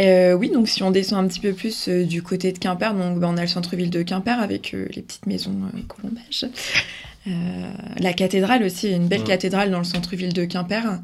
Euh, 0.00 0.32
oui, 0.32 0.50
donc 0.50 0.68
si 0.68 0.82
on 0.82 0.90
descend 0.90 1.24
un 1.24 1.28
petit 1.28 1.40
peu 1.40 1.52
plus 1.52 1.88
du 1.88 2.22
côté 2.22 2.52
de 2.52 2.58
Quimper, 2.58 2.94
donc, 2.94 3.18
ben, 3.18 3.28
on 3.28 3.36
a 3.36 3.42
le 3.42 3.48
centre-ville 3.48 3.90
de 3.90 4.02
Quimper 4.02 4.40
avec 4.40 4.72
les 4.72 5.02
petites 5.02 5.26
maisons 5.26 5.54
colombages. 5.88 6.46
la 8.00 8.12
cathédrale 8.12 8.62
aussi, 8.64 8.90
une 8.90 9.06
belle 9.06 9.24
cathédrale 9.24 9.70
dans 9.70 9.78
le 9.78 9.84
centre-ville 9.84 10.32
de 10.32 10.44
Quimper. 10.44 11.00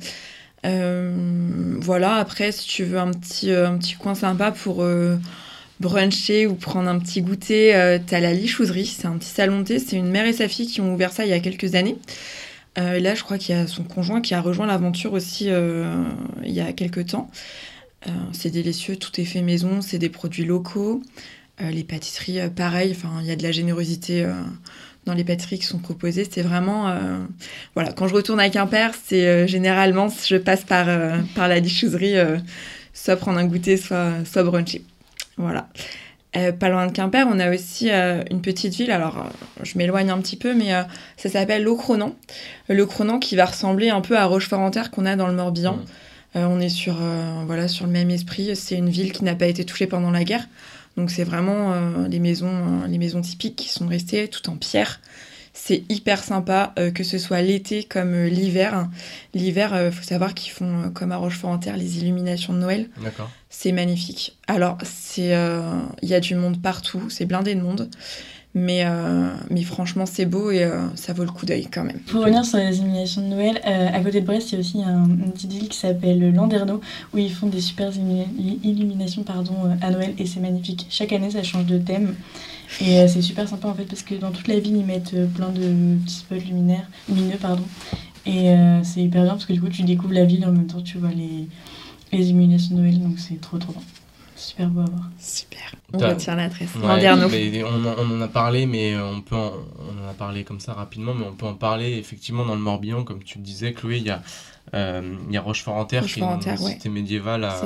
voilà, 0.64 2.16
après, 2.16 2.52
si 2.52 2.66
tu 2.66 2.84
veux 2.84 2.98
un 2.98 3.12
petit, 3.12 3.52
un 3.52 3.78
petit 3.78 3.94
coin 3.94 4.14
sympa 4.14 4.50
pour 4.50 4.84
bruncher 5.80 6.46
ou 6.46 6.54
prendre 6.54 6.88
un 6.88 6.98
petit 6.98 7.22
goûter, 7.22 7.74
euh, 7.74 7.98
t'as 8.04 8.20
la 8.20 8.32
Lichouserie, 8.34 8.86
c'est 8.86 9.06
un 9.06 9.16
petit 9.16 9.30
salon 9.30 9.60
de 9.60 9.64
thé, 9.64 9.78
c'est 9.78 9.96
une 9.96 10.10
mère 10.10 10.26
et 10.26 10.34
sa 10.34 10.46
fille 10.46 10.66
qui 10.66 10.80
ont 10.80 10.94
ouvert 10.94 11.10
ça 11.10 11.24
il 11.24 11.30
y 11.30 11.32
a 11.32 11.40
quelques 11.40 11.74
années. 11.74 11.96
Euh, 12.78 13.00
là, 13.00 13.14
je 13.14 13.24
crois 13.24 13.38
qu'il 13.38 13.56
y 13.56 13.58
a 13.58 13.66
son 13.66 13.82
conjoint 13.82 14.20
qui 14.20 14.34
a 14.34 14.40
rejoint 14.40 14.66
l'aventure 14.66 15.14
aussi 15.14 15.46
euh, 15.48 16.04
il 16.44 16.52
y 16.52 16.60
a 16.60 16.72
quelques 16.72 17.06
temps. 17.06 17.30
C'est 18.32 18.50
délicieux, 18.50 18.96
tout 18.96 19.20
est 19.20 19.24
fait 19.24 19.42
maison, 19.42 19.82
c'est 19.82 19.98
des 19.98 20.08
produits 20.08 20.44
locaux. 20.44 21.02
les 21.60 21.84
pâtisseries, 21.84 22.40
pareil, 22.50 22.96
enfin, 22.96 23.18
il 23.20 23.26
y 23.26 23.30
a 23.30 23.36
de 23.36 23.42
la 23.42 23.52
générosité 23.52 24.26
dans 25.04 25.14
les 25.14 25.24
pâtisseries 25.24 25.58
qui 25.58 25.66
sont 25.66 25.78
proposées. 25.78 26.26
C'est 26.30 26.42
vraiment, 26.42 26.94
voilà, 27.74 27.92
quand 27.92 28.08
je 28.08 28.14
retourne 28.14 28.40
à 28.40 28.48
Quimper, 28.48 28.92
c'est 29.04 29.46
généralement 29.46 30.08
je 30.08 30.36
passe 30.36 30.64
par 30.64 30.86
par 31.34 31.48
la 31.48 31.60
lichouserie, 31.60 32.16
soit 32.94 33.16
prendre 33.16 33.38
un 33.38 33.46
goûter, 33.46 33.76
soit 33.76 34.24
soit 34.24 34.44
bruncher. 34.44 34.82
Voilà. 35.36 35.68
Euh, 36.36 36.52
pas 36.52 36.68
loin 36.68 36.86
de 36.86 36.92
Quimper, 36.92 37.26
on 37.28 37.40
a 37.40 37.52
aussi 37.52 37.90
euh, 37.90 38.22
une 38.30 38.40
petite 38.40 38.74
ville, 38.74 38.92
alors 38.92 39.18
euh, 39.18 39.64
je 39.64 39.76
m'éloigne 39.76 40.10
un 40.10 40.18
petit 40.18 40.36
peu, 40.36 40.54
mais 40.54 40.70
ça 41.16 41.28
s'appelle. 41.28 41.64
Le 41.64 41.74
Cronan 42.86 43.18
qui 43.18 43.34
va 43.34 43.46
ressembler 43.46 43.90
un 43.90 44.00
peu 44.00 44.16
à 44.16 44.26
Rochefort-en-Terre 44.26 44.90
qu'on 44.90 45.06
a 45.06 45.16
dans 45.16 45.26
le 45.26 45.34
Morbihan. 45.34 45.78
On 46.34 46.60
est 46.60 46.68
sur, 46.68 46.96
voilà, 47.46 47.68
sur 47.68 47.86
le 47.86 47.92
même 47.92 48.10
esprit. 48.10 48.54
C'est 48.54 48.76
une 48.76 48.90
ville 48.90 49.12
qui 49.12 49.24
n'a 49.24 49.34
pas 49.34 49.46
été 49.46 49.64
touchée 49.64 49.86
pendant 49.86 50.10
la 50.10 50.24
guerre. 50.24 50.46
Donc 50.96 51.10
c'est 51.10 51.24
vraiment 51.24 51.74
les, 52.08 52.18
maisons, 52.18 52.82
les 52.88 52.98
maisons 52.98 53.20
typiques 53.20 53.56
qui 53.56 53.68
sont 53.68 53.86
restées 53.86 54.28
tout 54.28 54.48
en 54.48 54.56
pierre. 54.56 55.00
C'est 55.52 55.82
hyper 55.88 56.22
sympa, 56.22 56.72
euh, 56.78 56.90
que 56.90 57.02
ce 57.02 57.18
soit 57.18 57.42
l'été 57.42 57.84
comme 57.84 58.14
euh, 58.14 58.28
l'hiver. 58.28 58.88
L'hiver, 59.34 59.70
il 59.72 59.78
euh, 59.78 59.92
faut 59.92 60.04
savoir 60.04 60.32
qu'ils 60.34 60.52
font, 60.52 60.90
comme 60.94 61.10
à 61.12 61.16
Rochefort-en-Terre, 61.16 61.76
les 61.76 61.98
illuminations 61.98 62.52
de 62.52 62.58
Noël. 62.58 62.88
D'accord. 63.02 63.30
C'est 63.48 63.72
magnifique. 63.72 64.38
Alors, 64.46 64.78
il 65.16 65.24
y 66.02 66.14
a 66.14 66.20
du 66.20 66.34
monde 66.34 66.62
partout, 66.62 67.10
c'est 67.10 67.26
blindé 67.26 67.54
de 67.54 67.60
monde. 67.60 67.90
Mais, 68.52 68.84
mais 69.48 69.62
franchement, 69.62 70.06
c'est 70.06 70.26
beau 70.26 70.50
et 70.50 70.68
ça 70.96 71.12
vaut 71.12 71.22
le 71.22 71.30
coup 71.30 71.46
d'œil 71.46 71.68
quand 71.72 71.84
même. 71.84 72.00
Pour 72.00 72.22
revenir 72.22 72.44
sur 72.44 72.58
les 72.58 72.78
illuminations 72.78 73.22
de 73.22 73.28
Noël, 73.28 73.60
à 73.64 74.00
côté 74.00 74.20
de 74.20 74.26
Brest, 74.26 74.50
il 74.50 74.54
y 74.54 74.56
a 74.56 74.60
aussi 74.60 74.82
un, 74.82 75.04
une 75.04 75.30
petite 75.30 75.52
ville 75.52 75.68
qui 75.68 75.78
s'appelle 75.78 76.34
Landerneau 76.34 76.80
où 77.14 77.18
ils 77.18 77.32
font 77.32 77.46
des 77.46 77.60
super 77.60 77.92
illuminations 78.64 79.22
pardon, 79.22 79.54
à 79.80 79.90
Noël 79.90 80.14
et 80.18 80.26
c'est 80.26 80.40
magnifique. 80.40 80.88
Chaque 80.90 81.12
année, 81.12 81.30
ça 81.30 81.44
change 81.44 81.66
de 81.66 81.78
thème. 81.78 82.16
Et 82.80 82.98
euh, 82.98 83.08
c'est 83.08 83.22
super 83.22 83.48
sympa 83.48 83.68
en 83.68 83.74
fait 83.74 83.84
parce 83.84 84.02
que 84.02 84.14
dans 84.14 84.30
toute 84.30 84.46
la 84.46 84.58
ville 84.60 84.76
ils 84.76 84.84
mettent 84.84 85.14
euh, 85.14 85.26
plein 85.26 85.48
de 85.48 85.96
petits 86.04 86.14
spots 86.14 86.36
lumineux 86.36 87.36
pardon. 87.40 87.64
Et 88.26 88.50
euh, 88.50 88.82
c'est 88.84 89.00
hyper 89.02 89.22
bien 89.24 89.32
parce 89.32 89.46
que 89.46 89.52
du 89.52 89.60
coup 89.60 89.68
tu 89.68 89.82
découvres 89.82 90.14
la 90.14 90.24
ville 90.24 90.44
en 90.46 90.52
même 90.52 90.66
temps 90.66 90.80
tu 90.80 90.98
vois 90.98 91.10
les, 91.10 91.48
les 92.12 92.28
illuminations 92.28 92.76
de 92.76 92.80
Noël 92.80 93.00
donc 93.00 93.18
c'est 93.18 93.40
trop 93.40 93.58
trop 93.58 93.72
bien. 93.72 93.82
Super 94.40 94.68
beau 94.68 94.80
à 94.80 94.84
voir. 94.84 95.10
Super. 95.18 95.74
On 95.92 95.98
retient 95.98 96.34
l'adresse. 96.34 96.74
Ouais, 96.76 97.62
on, 97.62 97.84
on, 97.84 98.16
en 98.16 98.20
a 98.22 98.28
parlé, 98.28 98.64
mais 98.64 98.96
on 98.96 99.20
peut 99.20 99.36
en, 99.36 99.52
on 99.78 100.06
en 100.06 100.08
a 100.08 100.14
parlé 100.14 100.44
comme 100.44 100.60
ça 100.60 100.72
rapidement, 100.72 101.12
mais 101.14 101.26
on 101.26 101.34
peut 101.34 101.46
en 101.46 101.54
parler 101.54 101.98
effectivement 101.98 102.46
dans 102.46 102.54
le 102.54 102.60
Morbihan, 102.60 103.04
comme 103.04 103.22
tu 103.22 103.38
le 103.38 103.44
disais, 103.44 103.74
Chloé. 103.74 103.98
Il 103.98 104.04
y 104.04 104.10
a, 104.10 104.22
euh, 104.72 105.16
il 105.28 105.34
y 105.34 105.36
a 105.36 105.42
Rochefort-en-Terre 105.42 106.06
qui 106.06 106.20
est 106.20 106.22
une 106.22 106.56
cité 106.56 106.88
médiévale 106.88 107.44
à, 107.44 107.60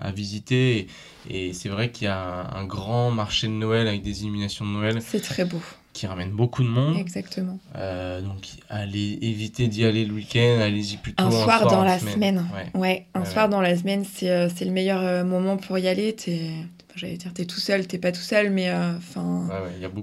à, 0.00 0.12
visiter. 0.12 0.88
Et, 1.30 1.54
c'est 1.54 1.70
vrai 1.70 1.90
qu'il 1.90 2.04
y 2.04 2.10
a 2.10 2.50
un, 2.54 2.64
grand 2.64 3.10
marché 3.10 3.46
de 3.46 3.52
Noël 3.52 3.88
avec 3.88 4.02
des 4.02 4.22
illuminations 4.22 4.66
de 4.66 4.70
Noël. 4.70 4.98
C'est 5.00 5.22
très 5.22 5.46
beau. 5.46 5.62
Qui 5.98 6.06
ramène 6.06 6.30
beaucoup 6.30 6.62
de 6.62 6.68
monde. 6.68 6.96
Exactement. 6.96 7.58
Euh, 7.74 8.20
donc, 8.20 8.46
allez 8.68 9.18
éviter 9.20 9.66
d'y 9.66 9.84
aller 9.84 10.04
le 10.04 10.14
week-end, 10.14 10.60
allez-y 10.60 10.96
plutôt 10.96 11.24
un, 11.24 11.30
soir, 11.30 11.66
dans 11.66 11.82
la 11.82 11.98
semaine. 11.98 12.46
Ouais. 12.74 13.06
un 13.14 13.24
soir 13.24 13.48
dans 13.48 13.60
la 13.60 13.76
semaine, 13.76 14.04
c'est 14.04 14.30
euh, 14.30 14.48
le 14.60 14.70
meilleur 14.70 15.24
moment 15.24 15.56
pour 15.56 15.76
y 15.78 15.88
aller. 15.88 16.14
Es... 16.28 16.50
J'allais 16.94 17.16
dire, 17.16 17.32
t'es 17.34 17.46
tout 17.46 17.58
seul, 17.58 17.86
t'es 17.86 17.98
pas 17.98 18.12
tout 18.12 18.20
seul, 18.20 18.50
mais 18.50 18.72
enfin, 18.72 19.48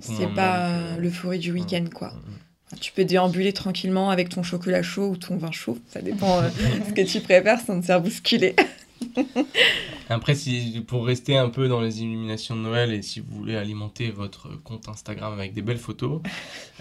c'est 0.01 0.33
pas 0.33 0.97
le 0.97 1.09
forêt 1.09 1.37
du 1.37 1.53
week-end, 1.53 1.85
quoi. 1.93 2.09
Mm, 2.09 2.31
mm. 2.31 2.35
Tu 2.79 2.91
peux 2.91 3.05
déambuler 3.05 3.53
tranquillement 3.53 4.09
avec 4.09 4.29
ton 4.29 4.43
chocolat 4.43 4.81
chaud 4.81 5.09
ou 5.09 5.17
ton 5.17 5.37
vin 5.37 5.51
chaud. 5.51 5.77
Ça 5.87 6.01
dépend 6.01 6.39
euh, 6.39 6.49
ce 6.87 6.93
que 6.93 7.01
tu 7.01 7.21
préfères 7.21 7.59
sans 7.61 7.79
te 7.79 7.85
faire 7.85 8.01
bousculer. 8.01 8.55
Après, 10.09 10.35
si, 10.35 10.83
pour 10.87 11.05
rester 11.05 11.37
un 11.37 11.49
peu 11.49 11.67
dans 11.67 11.81
les 11.81 12.01
illuminations 12.01 12.55
de 12.55 12.61
Noël 12.61 12.93
et 12.93 13.01
si 13.01 13.19
vous 13.19 13.35
voulez 13.35 13.55
alimenter 13.55 14.11
votre 14.11 14.49
compte 14.63 14.87
Instagram 14.87 15.33
avec 15.33 15.53
des 15.53 15.61
belles 15.61 15.77
photos, 15.77 16.21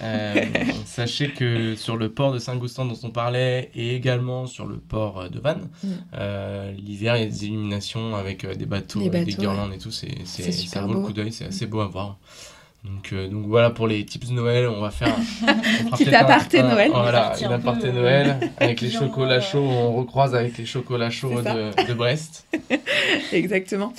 euh, 0.02 0.34
sachez 0.84 1.30
que 1.30 1.74
sur 1.74 1.96
le 1.96 2.10
port 2.10 2.32
de 2.32 2.38
Saint-Goustan 2.38 2.84
dont 2.86 2.98
on 3.02 3.10
parlait 3.10 3.70
et 3.74 3.94
également 3.94 4.46
sur 4.46 4.66
le 4.66 4.76
port 4.76 5.30
de 5.30 5.38
Vannes, 5.38 5.68
mm. 5.82 5.88
euh, 6.14 6.72
l'hiver 6.72 7.16
il 7.16 7.22
y 7.22 7.26
a 7.26 7.28
des 7.28 7.46
illuminations 7.46 8.14
avec 8.14 8.46
des 8.46 8.66
bateaux, 8.66 9.00
des 9.00 9.24
guirlandes 9.24 9.72
et 9.72 9.78
tout. 9.78 9.90
C'est, 9.90 10.24
ça 10.24 10.82
vaut 10.82 10.94
le 10.94 11.00
coup 11.00 11.12
d'œil, 11.12 11.32
c'est 11.32 11.46
assez 11.46 11.66
beau 11.66 11.80
à 11.80 11.86
voir. 11.86 12.18
Donc, 12.84 13.14
euh, 13.14 13.28
donc 13.28 13.46
voilà 13.46 13.70
pour 13.70 13.86
les 13.86 14.04
tips 14.04 14.28
de 14.28 14.34
Noël, 14.34 14.68
on 14.68 14.80
va 14.80 14.90
faire 14.90 15.08
un 15.46 15.90
petit 15.96 16.14
aparté 16.14 16.62
Noël. 16.62 16.90
Voilà, 16.90 17.32
une 17.40 17.52
aparté 17.52 17.90
Noël 17.90 18.36
avec 18.58 18.82
les 18.82 18.90
chocolats 18.90 19.40
chauds, 19.40 19.64
on 19.64 19.94
recroise 19.94 20.34
avec 20.34 20.58
les 20.58 20.66
chocolats 20.66 21.08
chauds 21.08 21.40
de, 21.40 21.86
de, 21.86 21.94
Brest. 21.94 22.46
Exactement. 23.32 23.94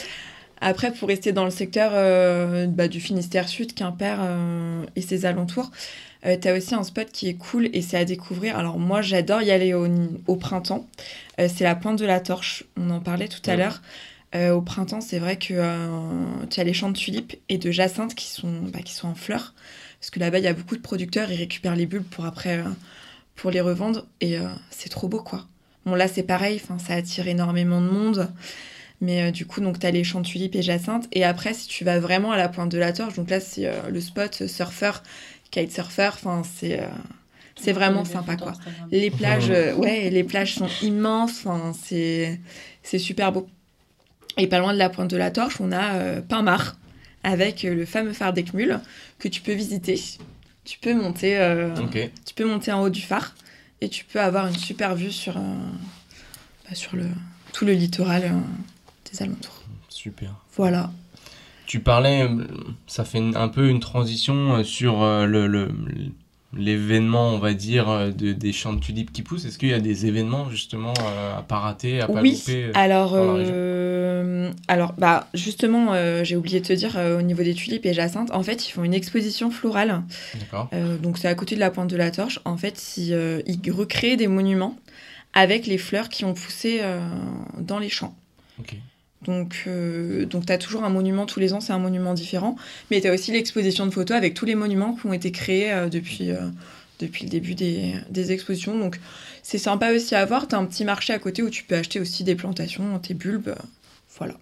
Après, 0.62 0.94
pour 0.94 1.08
rester 1.08 1.32
dans 1.32 1.46
le 1.46 1.50
secteur 1.50 1.92
euh, 1.94 2.68
bah, 2.68 2.88
du 2.88 3.02
Finistère 3.02 3.48
Sud, 3.48 3.74
Quimper 3.74 4.20
euh, 4.22 4.84
et 4.96 5.02
ses 5.02 5.26
alentours, 5.26 5.72
tu 6.24 6.48
as 6.48 6.54
aussi 6.56 6.74
un 6.74 6.84
spot 6.84 7.08
qui 7.12 7.30
est 7.30 7.36
cool 7.36 7.70
et 7.74 7.84
c'est 7.84 7.98
à 7.98 8.06
découvrir. 8.06 8.58
Alors 8.58 8.80
moi, 8.80 9.02
j'adore 9.04 9.44
y 9.44 9.52
aller 9.52 9.76
au, 9.76 9.88
au 10.26 10.36
printemps. 10.36 10.88
c'est 11.38 11.62
la 11.62 11.76
pointe 11.76 12.00
de 12.00 12.06
la 12.06 12.20
Torche, 12.20 12.64
on 12.78 12.90
en 12.90 13.00
parlait 13.00 13.28
tout 13.28 13.48
à 13.48 13.56
l'heure. 13.56 13.82
Euh, 14.34 14.52
au 14.54 14.62
printemps, 14.62 15.02
c'est 15.02 15.20
vrai 15.20 15.38
que 15.38 15.54
euh, 15.54 16.46
tu 16.50 16.60
as 16.60 16.64
les 16.64 16.74
champs 16.74 16.90
de 16.90 16.98
tulipes 16.98 17.36
et 17.48 17.58
de 17.58 17.72
jacinthes 17.72 18.16
qui 18.16 18.28
sont, 18.28 18.64
bah, 18.74 18.80
qui 18.84 18.94
sont 18.94 19.08
en 19.08 19.16
fleurs. 19.16 19.54
Parce 20.00 20.10
que 20.10 20.20
là-bas, 20.20 20.40
il 20.40 20.44
y 20.44 20.48
a 20.48 20.54
beaucoup 20.54 20.76
de 20.76 20.82
producteurs, 20.82 21.32
ils 21.32 21.38
récupèrent 21.38 21.76
les 21.76 21.86
bulbes 21.86 22.04
pour 22.04 22.26
après 22.26 22.58
euh, 22.58 22.70
pour 23.36 23.52
les 23.52 23.62
revendre. 23.62 24.06
Et 24.22 24.38
c'est 24.70 24.90
trop 24.90 25.08
beau, 25.10 25.22
quoi. 25.22 25.46
Bon, 25.86 25.94
là, 25.94 26.08
c'est 26.08 26.24
pareil, 26.24 26.62
ça 26.80 26.94
attire 26.94 27.28
énormément 27.28 27.82
de 27.82 27.88
monde. 27.88 28.32
Mais 29.02 29.30
du 29.34 29.46
coup, 29.46 29.60
donc, 29.60 29.78
tu 29.80 29.86
as 29.86 29.92
les 29.92 30.06
champs 30.06 30.22
de 30.22 30.26
tulipes 30.26 30.56
et 30.56 30.62
jacinthes. 30.62 31.08
Et 31.12 31.26
après, 31.26 31.54
si 31.54 31.68
tu 31.68 31.84
vas 31.84 32.00
vraiment 32.00 32.32
à 32.32 32.38
la 32.38 32.48
pointe 32.48 32.72
de 32.72 32.78
la 32.78 32.94
torche, 32.94 33.16
donc 33.16 33.30
là, 33.30 33.42
c'est 33.42 33.70
le 33.90 34.00
spot 34.00 34.48
surfeur, 34.48 35.04
kitesurfer, 35.52 36.12
enfin, 36.14 36.44
c'est 36.44 36.80
c'est 37.58 37.74
vraiment 37.74 38.06
sympa 38.06 38.38
quoi. 38.38 38.54
Les 38.92 39.12
plages, 39.12 39.50
ouais, 39.78 40.10
les 40.10 40.24
plages 40.24 40.56
sont 40.56 40.70
immenses, 40.82 41.46
enfin 41.46 41.74
c'est 41.74 42.40
c'est 42.84 43.00
super 43.00 43.34
beau. 43.34 43.48
Et 44.38 44.48
pas 44.48 44.60
loin 44.60 44.74
de 44.74 44.78
la 44.78 44.90
pointe 44.90 45.10
de 45.10 45.18
la 45.18 45.32
Torche, 45.32 45.62
on 45.62 45.72
a 45.72 45.96
euh, 45.96 46.22
Pinmar, 46.22 46.76
avec 47.24 47.64
euh, 47.64 47.74
le 47.74 47.86
fameux 47.86 48.14
phare 48.14 48.34
d'Ecmul, 48.34 48.80
que 49.20 49.28
tu 49.28 49.42
peux 49.42 49.54
visiter. 49.54 50.02
Tu 50.66 50.80
peux 50.80 50.94
monter, 50.94 51.38
euh, 51.38 51.74
tu 52.26 52.34
peux 52.36 52.46
monter 52.46 52.72
en 52.72 52.82
haut 52.82 52.90
du 52.90 53.02
phare 53.02 53.36
et 53.82 53.90
tu 53.90 54.04
peux 54.04 54.20
avoir 54.20 54.48
une 54.48 54.58
super 54.58 54.96
vue 54.96 55.12
sur, 55.12 55.36
bah, 55.36 56.74
sur 56.74 56.96
le, 56.96 57.06
tout 57.54 57.66
le 57.66 57.74
littoral 57.74 58.34
des 59.12 59.22
alentours. 59.22 59.62
Super. 59.90 60.34
Voilà. 60.56 60.92
Tu 61.68 61.80
parlais, 61.80 62.28
ça 62.88 63.06
fait 63.06 63.20
un 63.20 63.48
peu 63.48 63.70
une 63.70 63.80
transition 63.80 64.64
sur 64.64 65.04
le, 65.04 65.48
le 65.48 65.70
l'événement, 66.56 67.30
on 67.30 67.38
va 67.38 67.54
dire, 67.54 67.90
euh, 67.90 68.12
de, 68.12 68.34
des 68.34 68.54
champs 68.54 68.74
de 68.74 68.80
tulipes 68.80 69.12
qui 69.12 69.22
poussent 69.22 69.46
Est-ce 69.46 69.58
qu'il 69.58 69.70
y 69.70 69.74
a 69.74 69.80
des 69.80 70.06
événements 70.06 70.50
justement 70.50 70.94
euh, 71.02 71.38
à 71.38 71.42
pas 71.42 71.60
rater, 71.60 72.02
à 72.02 72.08
pas 72.08 72.22
oui. 72.22 72.32
louper 72.32 72.66
euh, 72.66 72.72
alors, 72.74 73.16
alors 74.68 74.94
bah, 74.98 75.28
justement, 75.34 75.94
j'ai 76.24 76.36
oublié 76.36 76.60
de 76.60 76.66
te 76.66 76.74
dire, 76.74 76.98
au 76.98 77.22
niveau 77.22 77.44
des 77.44 77.54
tulipes 77.54 77.86
et 77.86 77.94
jacinthes, 77.94 78.32
en 78.32 78.44
fait, 78.44 78.68
ils 78.68 78.72
font 78.72 78.84
une 78.84 78.94
exposition 78.94 79.52
florale. 79.52 80.04
D'accord. 80.40 80.70
donc 81.02 81.18
c'est 81.18 81.28
à 81.28 81.36
côté 81.36 81.56
de 81.56 81.60
la 81.60 81.72
pointe 81.72 81.90
de 81.90 81.98
la 81.98 82.12
torche. 82.12 82.40
En 82.46 82.58
fait, 82.58 82.98
ils, 82.98 83.44
ils 83.46 83.72
recréent 83.72 84.18
des 84.18 84.28
monuments 84.28 84.78
avec 85.34 85.68
les 85.68 85.78
fleurs 85.78 86.10
qui 86.10 86.26
ont 86.26 86.34
poussé 86.34 86.82
dans 87.60 87.80
les 87.80 87.90
champs. 87.90 88.16
Ok. 88.60 88.76
Donc, 89.26 89.64
euh, 89.68 90.26
donc 90.26 90.46
tu 90.46 90.54
as 90.54 90.58
toujours 90.58 90.84
un 90.84 90.90
monument 90.90 91.26
tous 91.26 91.40
les 91.40 91.54
ans, 91.54 91.60
c'est 91.60 91.74
un 91.74 91.80
monument 91.80 92.14
différent. 92.14 92.56
Mais 92.92 93.02
tu 93.02 93.08
as 93.08 93.14
aussi 93.14 93.32
l'exposition 93.32 93.86
de 93.86 93.92
photos 93.92 94.16
avec 94.16 94.34
tous 94.34 94.46
les 94.46 94.56
monuments 94.56 94.96
qui 94.96 95.08
ont 95.08 95.14
été 95.14 95.32
créés 95.32 95.72
euh, 95.72 95.90
depuis, 95.90 96.32
euh, 96.32 96.40
depuis 97.00 97.26
le 97.26 97.30
début 97.30 97.56
des, 97.56 97.96
des 98.10 98.32
expositions. 98.32 98.78
Donc, 98.78 99.00
c'est 99.44 99.58
sympa 99.58 99.92
aussi 99.92 100.16
à 100.16 100.26
voir. 100.26 100.48
Tu 100.48 100.56
as 100.56 100.58
un 100.58 100.66
petit 100.66 100.86
marché 100.86 101.14
à 101.14 101.20
côté 101.20 101.42
où 101.44 101.50
tu 101.50 101.64
peux 101.64 101.76
acheter 101.76 102.00
aussi 102.00 102.24
des 102.24 102.36
plantations, 102.36 103.00
tes 103.00 103.14
bulbes. 103.14 103.56
voilà. 104.18 104.36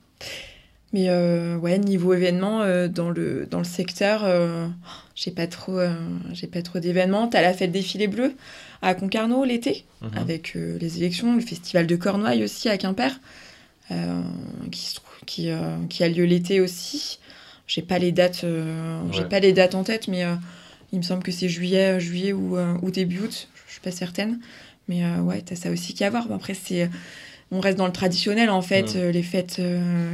Mais 0.93 1.09
ouais, 1.55 1.79
niveau 1.79 2.13
événement, 2.13 2.59
dans, 2.87 3.09
le, 3.09 3.47
dans 3.49 3.57
le 3.57 3.63
secteur, 3.63 4.27
j'ai 5.15 5.31
pas 5.31 5.47
trop, 5.47 5.79
j'ai 6.33 6.45
pas 6.45 6.61
trop 6.61 6.77
d'événements. 6.77 7.27
Tu 7.27 7.35
as 7.35 7.41
la 7.41 7.55
fête 7.55 7.71
des 7.71 7.81
filets 7.81 8.05
bleus 8.05 8.35
à 8.83 8.93
Concarneau 8.93 9.43
l'été, 9.43 9.85
mhm. 10.01 10.11
avec 10.15 10.53
les 10.53 10.97
élections, 10.99 11.33
le 11.33 11.41
festival 11.41 11.87
de 11.87 11.95
Cornouailles 11.95 12.43
aussi 12.43 12.69
à 12.69 12.77
Quimper. 12.77 13.19
Euh, 13.91 14.21
qui, 14.71 14.95
qui, 15.25 15.49
euh, 15.49 15.75
qui, 15.89 16.03
a 16.03 16.09
lieu 16.09 16.23
l'été 16.23 16.61
aussi. 16.61 17.19
J'ai 17.67 17.81
pas 17.81 17.99
les 17.99 18.11
dates, 18.11 18.43
euh, 18.43 19.01
j'ai 19.11 19.25
pas 19.25 19.39
les 19.39 19.51
dates 19.51 19.75
en 19.75 19.83
tête, 19.83 20.07
mais 20.07 20.23
il 20.91 20.99
me 20.99 21.03
semble 21.03 21.23
que 21.23 21.31
c'est 21.31 21.49
juillet, 21.49 21.99
juillet 21.99 22.33
ou, 22.33 22.57
ou, 22.57 22.91
début 22.91 23.19
août. 23.19 23.49
Je 23.67 23.71
suis 23.71 23.81
pas 23.81 23.91
certaine, 23.91 24.39
mais 24.87 25.03
ouais, 25.19 25.41
t'as 25.41 25.55
ça 25.55 25.69
aussi 25.69 25.93
qui 25.93 26.03
à 26.03 26.09
voir. 26.09 26.31
après, 26.31 26.53
c'est 26.53 26.89
on 27.51 27.59
reste 27.59 27.77
dans 27.77 27.85
le 27.85 27.93
traditionnel 27.93 28.49
en 28.49 28.61
fait, 28.61 28.95
les 28.95 29.23
fêtes, 29.23 29.61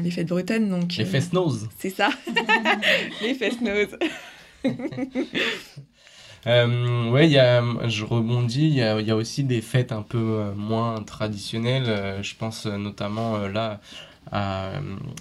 les 0.04 0.12
fêtes 0.12 0.28
bretonnes. 0.28 0.70
Donc, 0.70 0.96
les 0.98 1.06
fest 1.06 1.34
nose. 1.34 1.70
C'est 1.78 1.90
ça, 1.90 2.10
les 3.22 3.34
fest. 3.34 3.60
Euh, 6.48 7.10
ouais, 7.10 7.30
y 7.30 7.38
a, 7.38 7.62
je 7.88 8.06
rebondis, 8.06 8.68
il 8.68 8.74
y 8.74 8.82
a, 8.82 9.00
y 9.02 9.12
a, 9.12 9.16
aussi 9.16 9.44
des 9.44 9.62
fêtes 9.62 9.92
un 9.92 10.02
peu 10.02 10.18
euh, 10.18 10.54
moins 10.56 11.02
traditionnelles. 11.04 11.86
Euh, 11.88 12.24
je 12.24 12.36
pense 12.36 12.66
notamment 12.66 13.38
là 13.48 13.80
à, 14.32 14.72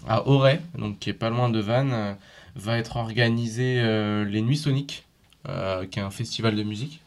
à 0.06 0.26
Auray, 0.28 0.60
donc 0.76 0.98
qui 0.98 1.10
est 1.10 1.14
pas 1.14 1.30
loin 1.30 1.48
de 1.48 1.60
Vannes, 1.60 2.16
va 2.56 2.78
être 2.78 2.96
organisé 2.96 3.82
les 4.26 4.42
Nuits 4.42 4.56
Soniques. 4.56 5.04
qui 5.90 5.98
est 5.98 6.02
un 6.02 6.10
festival 6.10 6.56
de 6.56 6.62
musique. 6.62 7.00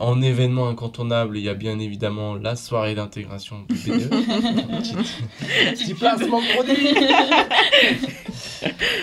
en 0.00 0.22
événement 0.22 0.68
incontournable, 0.68 1.36
il 1.36 1.42
y 1.42 1.48
a 1.48 1.54
bien 1.54 1.78
évidemment 1.80 2.34
la 2.34 2.54
soirée 2.54 2.94
d'intégration 2.94 3.64
du 3.68 3.74
petit, 3.74 4.94
petit 5.74 5.94
placement 5.94 6.40
produit 6.54 6.94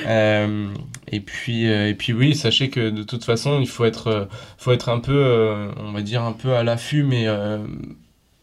et 1.12 1.22
puis, 1.22 1.70
euh, 1.70 1.90
et 1.90 1.94
puis 1.94 2.14
oui, 2.14 2.36
sachez 2.36 2.70
que 2.70 2.90
de 2.90 3.04
toute 3.04 3.24
façon, 3.24 3.60
il 3.62 3.68
faut 3.68 3.86
être, 3.86 4.08
euh, 4.08 4.26
faut 4.58 4.72
être 4.74 4.90
un 4.90 5.00
peu, 5.00 5.14
euh, 5.16 5.72
on 5.78 5.92
va 5.92 6.02
dire 6.02 6.24
un 6.24 6.34
peu 6.34 6.56
à 6.56 6.64
l'affût, 6.64 7.04
mais 7.04 7.28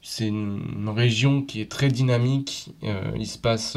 c'est 0.03 0.27
une, 0.29 0.89
région 0.89 1.43
qui 1.43 1.61
est 1.61 1.71
très 1.71 1.89
dynamique. 1.89 2.71
il 3.17 3.27
se 3.27 3.39
passe 3.39 3.77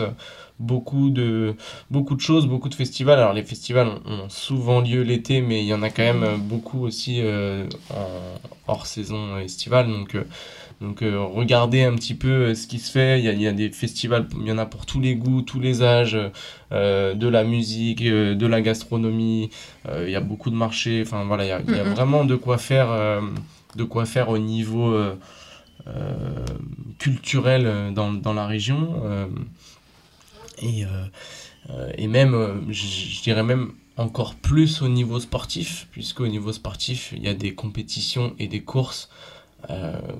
beaucoup 0.59 1.09
de, 1.09 1.55
beaucoup 1.91 2.15
de 2.15 2.21
choses, 2.21 2.47
beaucoup 2.47 2.69
de 2.69 2.75
festivals. 2.75 3.19
Alors 3.19 3.33
les 3.33 3.43
festivals 3.43 3.87
ont, 4.05 4.29
souvent 4.29 4.81
lieu 4.81 5.01
l'été, 5.01 5.41
mais 5.41 5.61
il 5.61 5.67
y 5.67 5.73
en 5.73 5.83
a 5.83 5.89
quand 5.89 6.03
même 6.03 6.37
beaucoup 6.41 6.85
aussi 6.85 7.21
hors 8.67 8.85
saison 8.85 9.37
estivale. 9.39 9.87
Donc 9.87 10.15
donc 10.79 11.01
euh, 11.01 11.19
regardez 11.23 11.83
un 11.83 11.95
petit 11.95 12.13
peu 12.13 12.27
euh, 12.27 12.55
ce 12.55 12.67
qui 12.67 12.77
se 12.79 12.91
fait. 12.91 13.19
Il 13.19 13.25
y 13.25 13.29
a, 13.29 13.33
il 13.33 13.41
y 13.41 13.47
a, 13.47 13.51
des 13.51 13.71
festivals, 13.71 14.27
il 14.39 14.45
y 14.45 14.51
en 14.51 14.59
a 14.59 14.65
pour 14.65 14.85
tous 14.85 14.99
les 14.99 15.15
goûts, 15.15 15.41
tous 15.41 15.59
les 15.59 15.81
âges, 15.81 16.17
euh, 16.71 17.15
de 17.15 17.27
la 17.27 17.43
musique, 17.43 18.03
de 18.03 18.45
la 18.47 18.61
gastronomie. 18.61 19.49
il 19.89 20.09
y 20.09 20.15
a 20.15 20.21
beaucoup 20.21 20.49
de 20.49 20.55
marchés. 20.55 21.01
Enfin 21.03 21.23
voilà, 21.25 21.45
il 21.45 21.47
y 21.47 21.51
a, 21.51 21.61
il 21.67 21.75
y 21.75 21.79
a 21.79 21.83
vraiment 21.83 22.25
de 22.25 22.35
quoi 22.35 22.57
faire, 22.57 22.89
de 23.75 23.83
quoi 23.83 24.05
faire 24.05 24.29
au 24.29 24.37
niveau 24.37 24.95
culturel 26.99 27.93
dans, 27.93 28.11
dans, 28.11 28.33
la 28.33 28.45
région. 28.45 29.01
et, 30.61 30.83
et 31.97 32.07
même, 32.07 32.65
je 32.69 33.21
dirais 33.23 33.43
même 33.43 33.71
encore 33.97 34.35
plus 34.35 34.83
au 34.83 34.89
niveau 34.89 35.19
sportif, 35.19 35.87
puisqu'au 35.91 36.27
niveau 36.27 36.53
sportif, 36.53 37.13
il 37.15 37.23
y 37.23 37.27
a 37.27 37.33
des 37.33 37.55
compétitions 37.55 38.35
et 38.37 38.47
des 38.47 38.61
courses 38.61 39.09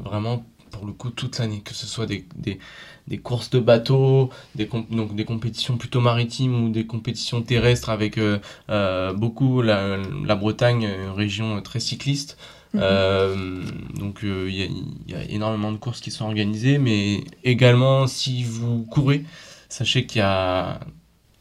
vraiment 0.04 0.44
pour 0.72 0.86
le 0.86 0.94
coup 0.94 1.10
toute 1.10 1.40
l'année, 1.40 1.62
que 1.64 1.74
ce 1.74 1.86
soit 1.86 2.06
des, 2.06 2.26
des, 2.36 2.60
des 3.08 3.18
courses 3.18 3.50
de 3.50 3.60
bateaux, 3.60 4.30
des, 4.56 4.66
donc 4.66 5.16
des 5.16 5.26
compétitions 5.26 5.78
plutôt 5.78 6.02
maritimes 6.02 6.66
ou 6.66 6.70
des 6.70 6.86
compétitions 6.86 7.42
terrestres 7.42 7.90
avec 7.90 8.18
euh, 8.18 8.40
euh, 8.70 9.14
beaucoup 9.14 9.62
la, 9.62 9.98
la, 9.98 10.36
Bretagne, 10.36 10.84
une 10.84 11.12
région 11.12 11.62
très 11.62 11.80
cycliste. 11.80 12.38
Mhm. 12.74 13.64
donc 13.98 14.20
il 14.24 14.50
y, 14.50 14.70
y, 15.08 15.16
a 15.16 15.24
énormément 15.30 15.72
de 15.72 15.78
courses 15.78 16.02
qui 16.02 16.12
sont 16.12 16.26
organisées, 16.26 16.78
mais 16.78 17.24
également 17.46 18.08
si 18.08 18.44
vous 18.44 18.84
courez, 18.84 19.24
sachez 19.70 20.06
qu'il 20.06 20.20
y 20.20 20.22
a 20.22 20.82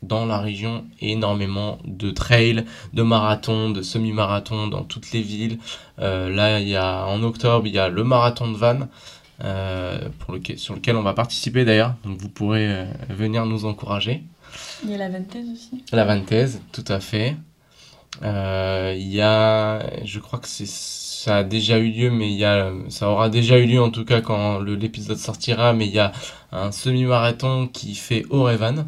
dans 0.03 0.27
la 0.27 0.39
région 0.39 0.85
énormément 1.01 1.79
de 1.85 2.11
trails, 2.11 2.65
de 2.93 3.03
marathons, 3.03 3.71
de 3.71 3.83
semi-marathons 3.83 4.69
dans 4.69 4.85
toutes 4.85 5.13
les 5.13 5.23
villes. 5.23 5.59
Euh, 5.99 6.29
là, 6.29 6.61
il 6.61 6.69
y 6.69 6.77
a, 6.77 7.07
en 7.07 7.23
octobre, 7.23 7.67
il 7.67 7.75
y 7.75 7.79
a 7.79 7.89
le 7.89 8.05
marathon 8.05 8.51
de 8.51 8.57
Vannes. 8.57 8.89
Euh, 9.45 10.09
pour 10.21 10.33
lequel, 10.33 10.59
sur 10.59 10.75
lequel 10.75 10.97
on 10.97 11.03
va 11.03 11.13
participer 11.13 11.67
d'ailleurs, 11.67 11.95
donc 12.07 12.17
vous 12.17 12.31
pourrez 12.31 12.69
euh, 12.69 12.87
venir 13.11 13.45
nous 13.45 13.67
encourager. 13.67 14.23
Il 14.83 14.91
y 14.91 14.95
a 14.95 14.97
la 14.97 15.11
Vantaise 15.11 15.45
aussi. 15.53 15.85
La 15.93 16.07
Vantaise, 16.07 16.63
tout 16.73 16.87
à 16.89 17.01
fait. 17.01 17.37
il 18.23 19.15
y 19.15 19.21
a, 19.21 19.83
je 20.07 20.19
crois 20.21 20.39
que 20.39 20.49
c'est 20.49 20.65
ça 21.27 21.39
a 21.39 21.43
déjà 21.43 21.79
eu 21.79 21.91
lieu, 21.91 22.11
mais 22.11 22.31
il 22.31 22.39
y 22.39 22.45
a, 22.45 22.71
ça 22.89 23.11
aura 23.11 23.29
déjà 23.29 23.59
eu 23.59 23.67
lieu 23.67 23.83
en 23.83 23.91
tout 23.91 24.05
cas 24.05 24.21
quand 24.21 24.61
l'épisode 24.61 25.19
sortira, 25.19 25.73
mais 25.73 25.87
il 25.89 25.93
y 25.93 25.99
a 25.99 26.13
un 26.53 26.71
semi-marathon 26.71 27.67
qui 27.67 27.97
fait 27.97 28.25
Orevan. 28.31 28.87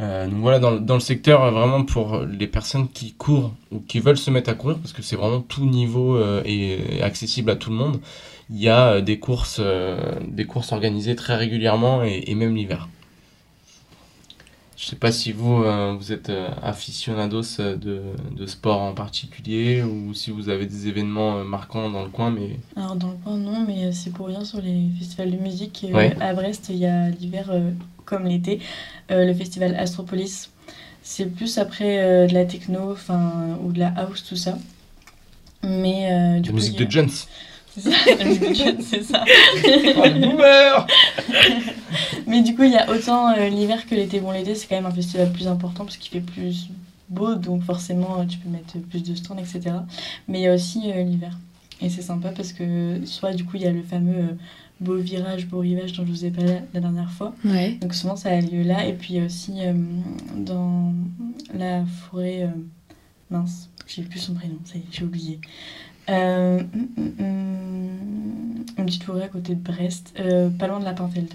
Euh, 0.00 0.26
donc 0.26 0.40
voilà, 0.40 0.58
dans, 0.58 0.72
dans, 0.72 0.94
le 0.94 1.00
secteur, 1.00 1.42
euh, 1.44 1.50
vraiment 1.50 1.84
pour 1.84 2.20
les 2.22 2.48
personnes 2.48 2.88
qui 2.88 3.12
courent 3.12 3.54
ou 3.70 3.78
qui 3.78 4.00
veulent 4.00 4.18
se 4.18 4.30
mettre 4.30 4.50
à 4.50 4.54
courir, 4.54 4.78
parce 4.78 4.92
que 4.92 5.02
c'est 5.02 5.16
vraiment 5.16 5.40
tout 5.40 5.66
niveau 5.66 6.16
euh, 6.16 6.42
et, 6.44 7.00
accessible 7.02 7.50
à 7.50 7.56
tout 7.56 7.70
le 7.70 7.76
monde, 7.76 8.00
il 8.50 8.60
y 8.60 8.68
a 8.68 9.00
des 9.00 9.18
courses, 9.18 9.60
des 10.28 10.44
courses 10.44 10.72
organisées 10.72 11.16
très 11.16 11.34
régulièrement 11.34 12.04
et, 12.04 12.24
et 12.26 12.34
même 12.34 12.54
l'hiver. 12.54 12.88
Je 14.76 14.84
sais 14.84 14.96
pas 14.96 15.12
si 15.12 15.32
vous, 15.32 15.64
vous 15.96 16.12
êtes 16.12 16.30
aficionados 16.62 17.56
de, 17.58 18.02
de, 18.36 18.46
sport 18.46 18.82
en 18.82 18.92
particulier 18.92 19.82
ou 19.82 20.12
si 20.12 20.30
vous 20.30 20.50
avez 20.50 20.66
des 20.66 20.88
événements 20.88 21.42
marquants 21.42 21.88
dans 21.88 22.02
le 22.02 22.10
coin. 22.10 22.30
Mais... 22.30 22.58
Alors 22.76 22.96
dans 22.96 23.12
le 23.12 23.16
coin 23.24 23.38
non, 23.38 23.64
mais 23.66 23.92
c'est 23.92 24.10
pour 24.10 24.26
rien 24.26 24.44
sur 24.44 24.60
les 24.60 24.88
festivals 24.98 25.30
de 25.30 25.38
musique. 25.38 25.86
À 26.20 26.34
Brest, 26.34 26.66
il 26.68 26.76
y 26.76 26.86
a 26.86 27.08
l'hiver 27.08 27.50
comme 28.04 28.26
l'été, 28.26 28.60
euh, 29.10 29.24
le 29.24 29.34
festival 29.34 29.74
Astropolis. 29.76 30.50
C'est 31.02 31.26
plus 31.26 31.58
après 31.58 31.98
euh, 31.98 32.26
de 32.26 32.34
la 32.34 32.44
techno 32.44 32.92
enfin 32.92 33.58
ou 33.62 33.72
de 33.72 33.80
la 33.80 33.88
house, 33.88 34.24
tout 34.26 34.36
ça. 34.36 34.58
Mais 35.62 36.08
euh, 36.10 36.40
du 36.40 36.52
musique 36.52 36.78
de 36.78 36.90
Jones. 36.90 37.10
C'est 37.76 37.90
ça, 37.90 37.90
la 38.18 38.24
musique 38.24 38.48
de 38.48 38.54
Jones, 38.54 38.82
c'est 38.82 39.02
ça. 39.02 39.24
oh, 39.96 40.82
Mais 42.26 42.42
du 42.42 42.54
coup, 42.54 42.62
il 42.62 42.72
y 42.72 42.76
a 42.76 42.90
autant 42.90 43.34
l'hiver 43.36 43.86
que 43.86 43.94
l'été. 43.94 44.20
Bon, 44.20 44.30
l'été, 44.30 44.54
c'est 44.54 44.66
quand 44.66 44.76
même 44.76 44.86
un 44.86 44.94
festival 44.94 45.32
plus 45.32 45.48
important 45.48 45.84
parce 45.84 45.96
qu'il 45.96 46.10
fait 46.10 46.20
plus 46.20 46.68
beau, 47.08 47.34
donc 47.34 47.62
forcément, 47.62 48.24
tu 48.26 48.38
peux 48.38 48.48
mettre 48.48 48.78
plus 48.88 49.02
de 49.02 49.14
stands, 49.14 49.36
etc. 49.38 49.76
Mais 50.28 50.40
il 50.40 50.42
y 50.42 50.48
a 50.48 50.54
aussi 50.54 50.80
l'hiver. 50.80 51.36
Et 51.80 51.90
c'est 51.90 52.02
sympa 52.02 52.30
parce 52.30 52.52
que 52.52 53.00
soit 53.04 53.32
du 53.32 53.44
coup, 53.44 53.56
il 53.56 53.62
y 53.62 53.66
a 53.66 53.72
le 53.72 53.82
fameux 53.82 54.36
beau 54.80 54.96
virage, 54.96 55.46
beau 55.46 55.60
rivage 55.60 55.92
dont 55.92 56.04
je 56.06 56.10
vous 56.10 56.24
ai 56.24 56.30
parlé 56.30 56.58
la 56.72 56.80
dernière 56.80 57.10
fois. 57.10 57.34
Donc 57.80 57.94
souvent 57.94 58.16
ça 58.16 58.30
a 58.30 58.40
lieu 58.40 58.62
là. 58.62 58.86
Et 58.86 58.92
puis 58.92 59.20
aussi 59.20 59.54
euh, 59.60 59.74
dans 60.36 60.92
la 61.54 61.84
forêt 61.84 62.42
euh, 62.42 62.48
mince, 63.30 63.70
j'ai 63.86 64.02
plus 64.02 64.20
son 64.20 64.34
prénom, 64.34 64.58
j'ai 64.90 65.04
oublié. 65.04 65.40
Euh, 66.08 66.60
hum, 66.60 66.88
hum, 66.98 67.12
hum, 67.18 68.64
une 68.76 68.86
petite 68.86 69.04
forêt 69.04 69.24
à 69.24 69.28
côté 69.28 69.54
de 69.54 69.60
Brest, 69.60 70.14
pas 70.58 70.66
loin 70.66 70.80
de 70.80 70.84
Lapinfeld, 70.84 71.32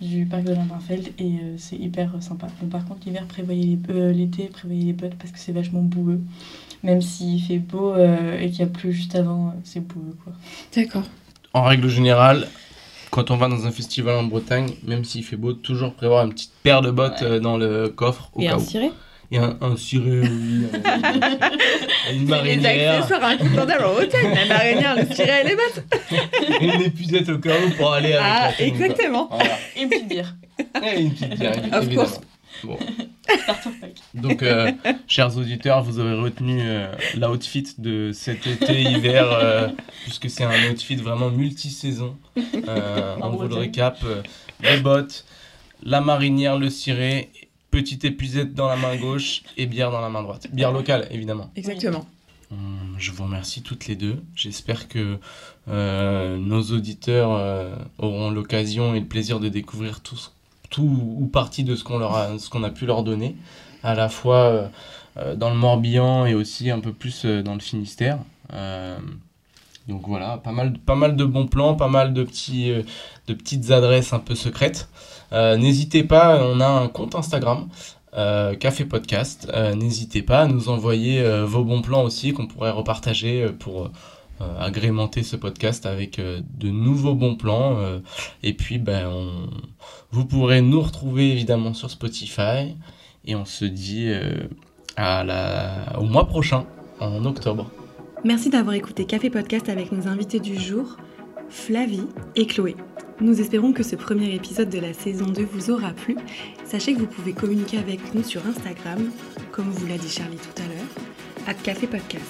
du 0.00 0.26
parc 0.26 0.44
de 0.44 0.52
Lapinfeld, 0.52 1.08
et 1.18 1.38
c'est 1.58 1.76
hyper 1.76 2.10
sympa. 2.20 2.48
Bon, 2.60 2.68
par 2.68 2.84
contre, 2.84 3.00
l'hiver, 3.06 3.26
prévoyez 3.26 3.78
l'été, 4.12 4.44
prévoyez 4.44 4.84
les 4.84 4.92
bottes 4.92 5.14
parce 5.14 5.32
que 5.32 5.38
c'est 5.38 5.52
vachement 5.52 5.82
boueux. 5.82 6.20
Même 6.82 7.00
s'il 7.00 7.42
fait 7.42 7.58
beau 7.58 7.94
et 7.96 8.48
qu'il 8.50 8.60
y 8.60 8.62
a 8.62 8.66
plu 8.66 8.92
juste 8.92 9.14
avant, 9.14 9.54
c'est 9.64 9.80
boueux 9.80 10.14
quoi. 10.22 10.32
D'accord 10.74 11.04
en 11.56 11.62
règle 11.62 11.88
générale, 11.88 12.48
quand 13.10 13.30
on 13.30 13.38
va 13.38 13.48
dans 13.48 13.66
un 13.66 13.70
festival 13.70 14.14
en 14.16 14.24
Bretagne, 14.24 14.74
même 14.84 15.04
s'il 15.04 15.24
fait 15.24 15.36
beau, 15.36 15.54
toujours 15.54 15.94
prévoir 15.94 16.26
une 16.26 16.34
petite 16.34 16.52
paire 16.62 16.82
de 16.82 16.90
bottes 16.90 17.22
euh, 17.22 17.40
dans 17.40 17.56
le 17.56 17.88
coffre 17.88 18.30
au 18.34 18.42
Et 18.42 18.48
un 18.48 18.58
ciré? 18.58 18.90
Et 19.30 19.38
un, 19.38 19.56
un 19.60 19.76
ciré, 19.76 20.20
oui. 20.20 20.66
une 22.12 22.24
marinière. 22.28 22.72
Les 22.72 22.86
accessoires 22.86 23.24
incontournables 23.24 23.84
en 23.84 23.94
hôtel, 23.94 24.34
la 24.34 24.46
marinière, 24.46 24.96
le 24.96 25.14
ciré 25.14 25.40
et 25.40 25.48
les 25.48 25.56
bottes. 25.56 25.84
une 26.60 26.82
épuisette 26.82 27.28
au 27.28 27.38
cas 27.38 27.56
où 27.66 27.70
pour 27.70 27.92
aller 27.92 28.12
avec 28.12 28.54
Ah, 28.58 28.62
exactement. 28.62 29.30
Et 29.76 29.82
une 29.82 29.88
petite 29.88 30.08
bière. 30.08 30.34
Et 30.82 31.00
une 31.00 31.12
petite 31.12 31.38
bière, 31.38 31.52
évidemment. 31.82 32.06
Bon. 32.62 32.78
Donc, 34.14 34.42
euh, 34.42 34.72
chers 35.06 35.36
auditeurs, 35.36 35.82
vous 35.82 35.98
aurez 35.98 36.14
retenu 36.14 36.58
euh, 36.62 36.92
l'outfit 37.16 37.66
de 37.78 38.12
cet 38.12 38.46
été-hiver, 38.46 39.30
euh, 39.30 39.68
puisque 40.04 40.30
c'est 40.30 40.44
un 40.44 40.70
outfit 40.70 40.96
vraiment 40.96 41.30
multi-saison. 41.30 42.16
on 42.36 43.28
vous 43.30 43.48
le 43.48 43.54
récap 43.54 43.98
les 44.62 44.78
bottes, 44.78 45.24
la 45.82 46.00
marinière, 46.00 46.58
le 46.58 46.70
ciré, 46.70 47.30
petite 47.76 48.04
épuisette 48.06 48.54
dans 48.54 48.68
la 48.68 48.76
main 48.76 48.96
gauche 48.96 49.42
et 49.58 49.66
bière 49.66 49.90
dans 49.90 50.00
la 50.00 50.08
main 50.08 50.22
droite. 50.22 50.46
Bière 50.52 50.72
locale, 50.72 51.06
évidemment. 51.10 51.50
Exactement. 51.56 52.06
Hum, 52.50 52.94
Je 52.98 53.10
vous 53.12 53.24
remercie 53.24 53.62
toutes 53.62 53.86
les 53.86 53.96
deux. 53.96 54.22
J'espère 54.34 54.88
que 54.88 55.18
euh, 55.68 56.38
nos 56.38 56.62
auditeurs 56.62 57.32
euh, 57.32 57.74
auront 57.98 58.30
l'occasion 58.30 58.94
et 58.94 59.00
le 59.00 59.06
plaisir 59.06 59.40
de 59.40 59.48
découvrir 59.48 60.00
tout, 60.00 60.16
ce- 60.16 60.28
tout 60.70 60.82
ou 61.20 61.26
partie 61.26 61.64
de 61.64 61.74
ce 61.76 61.84
qu'on 61.84 61.98
leur 61.98 62.14
a, 62.16 62.38
ce 62.38 62.48
qu'on 62.48 62.62
a 62.64 62.70
pu 62.70 62.86
leur 62.86 63.02
donner, 63.02 63.36
à 63.82 63.94
la 63.94 64.08
fois 64.08 64.70
euh, 65.18 65.34
dans 65.36 65.50
le 65.50 65.56
Morbihan 65.56 66.24
et 66.24 66.34
aussi 66.34 66.70
un 66.70 66.80
peu 66.80 66.92
plus 66.92 67.24
euh, 67.26 67.42
dans 67.42 67.54
le 67.54 67.60
Finistère. 67.60 68.18
Euh, 68.54 68.96
donc 69.88 70.02
voilà, 70.08 70.38
pas 70.38 70.52
mal, 70.52 70.78
pas 70.78 70.94
mal 70.96 71.14
de 71.16 71.24
bons 71.24 71.46
plans, 71.46 71.74
pas 71.74 71.88
mal 71.88 72.14
de, 72.14 72.22
petits, 72.24 72.70
euh, 72.72 72.82
de 73.28 73.34
petites 73.34 73.70
adresses 73.70 74.12
un 74.12 74.18
peu 74.18 74.34
secrètes. 74.34 74.88
Euh, 75.32 75.56
N'hésitez 75.56 76.04
pas, 76.04 76.40
on 76.42 76.60
a 76.60 76.66
un 76.66 76.88
compte 76.88 77.14
Instagram 77.14 77.68
euh, 78.16 78.54
Café 78.54 78.84
Podcast. 78.84 79.48
Euh, 79.54 79.74
N'hésitez 79.74 80.22
pas 80.22 80.40
à 80.42 80.46
nous 80.46 80.68
envoyer 80.68 81.22
vos 81.44 81.64
bons 81.64 81.82
plans 81.82 82.02
aussi 82.02 82.32
qu'on 82.32 82.46
pourrait 82.46 82.70
repartager 82.70 83.48
pour 83.58 83.90
agrémenter 84.60 85.22
ce 85.22 85.34
podcast 85.34 85.86
avec 85.86 86.20
de 86.20 86.68
nouveaux 86.68 87.14
bons 87.14 87.36
plans. 87.36 87.78
et 88.42 88.52
puis, 88.52 88.78
ben, 88.78 89.10
vous 90.10 90.26
pourrez 90.26 90.60
nous 90.60 90.80
retrouver 90.82 91.32
évidemment 91.32 91.72
sur 91.72 91.90
Spotify. 91.90 92.76
Et 93.24 93.34
on 93.34 93.46
se 93.46 93.64
dit 93.64 94.12
au 94.98 96.02
mois 96.04 96.26
prochain, 96.26 96.66
en 97.00 97.24
octobre. 97.24 97.70
Merci 98.24 98.50
d'avoir 98.50 98.74
écouté 98.74 99.04
Café 99.04 99.30
Podcast 99.30 99.68
avec 99.68 99.92
nos 99.92 100.08
invités 100.08 100.40
du 100.40 100.58
jour, 100.58 100.96
Flavie 101.48 102.08
et 102.34 102.46
Chloé. 102.46 102.74
Nous 103.20 103.40
espérons 103.40 103.72
que 103.72 103.82
ce 103.82 103.96
premier 103.96 104.34
épisode 104.34 104.68
de 104.68 104.78
la 104.78 104.92
saison 104.92 105.24
2 105.26 105.42
vous 105.42 105.70
aura 105.70 105.92
plu. 105.92 106.16
Sachez 106.66 106.92
que 106.92 106.98
vous 106.98 107.06
pouvez 107.06 107.32
communiquer 107.32 107.78
avec 107.78 108.14
nous 108.14 108.22
sur 108.22 108.46
Instagram, 108.46 109.10
comme 109.52 109.70
vous 109.70 109.86
l'a 109.86 109.96
dit 109.96 110.10
Charlie 110.10 110.36
tout 110.36 110.62
à 110.62 110.66
l'heure, 110.66 111.46
à 111.46 111.54
Café 111.54 111.86
Podcast. 111.86 112.24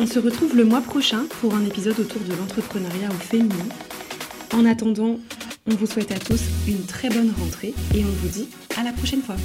On 0.00 0.06
se 0.06 0.18
retrouve 0.18 0.56
le 0.56 0.64
mois 0.64 0.80
prochain 0.80 1.24
pour 1.40 1.54
un 1.54 1.64
épisode 1.64 2.00
autour 2.00 2.20
de 2.22 2.34
l'entrepreneuriat 2.34 3.10
au 3.10 3.22
féminin. 3.22 3.68
En 4.54 4.64
attendant, 4.64 5.20
on 5.66 5.74
vous 5.74 5.86
souhaite 5.86 6.10
à 6.10 6.18
tous 6.18 6.42
une 6.66 6.84
très 6.84 7.08
bonne 7.08 7.32
rentrée 7.38 7.72
et 7.94 8.04
on 8.04 8.08
vous 8.08 8.28
dit 8.28 8.48
à 8.76 8.82
la 8.82 8.92
prochaine 8.92 9.22
fois. 9.22 9.36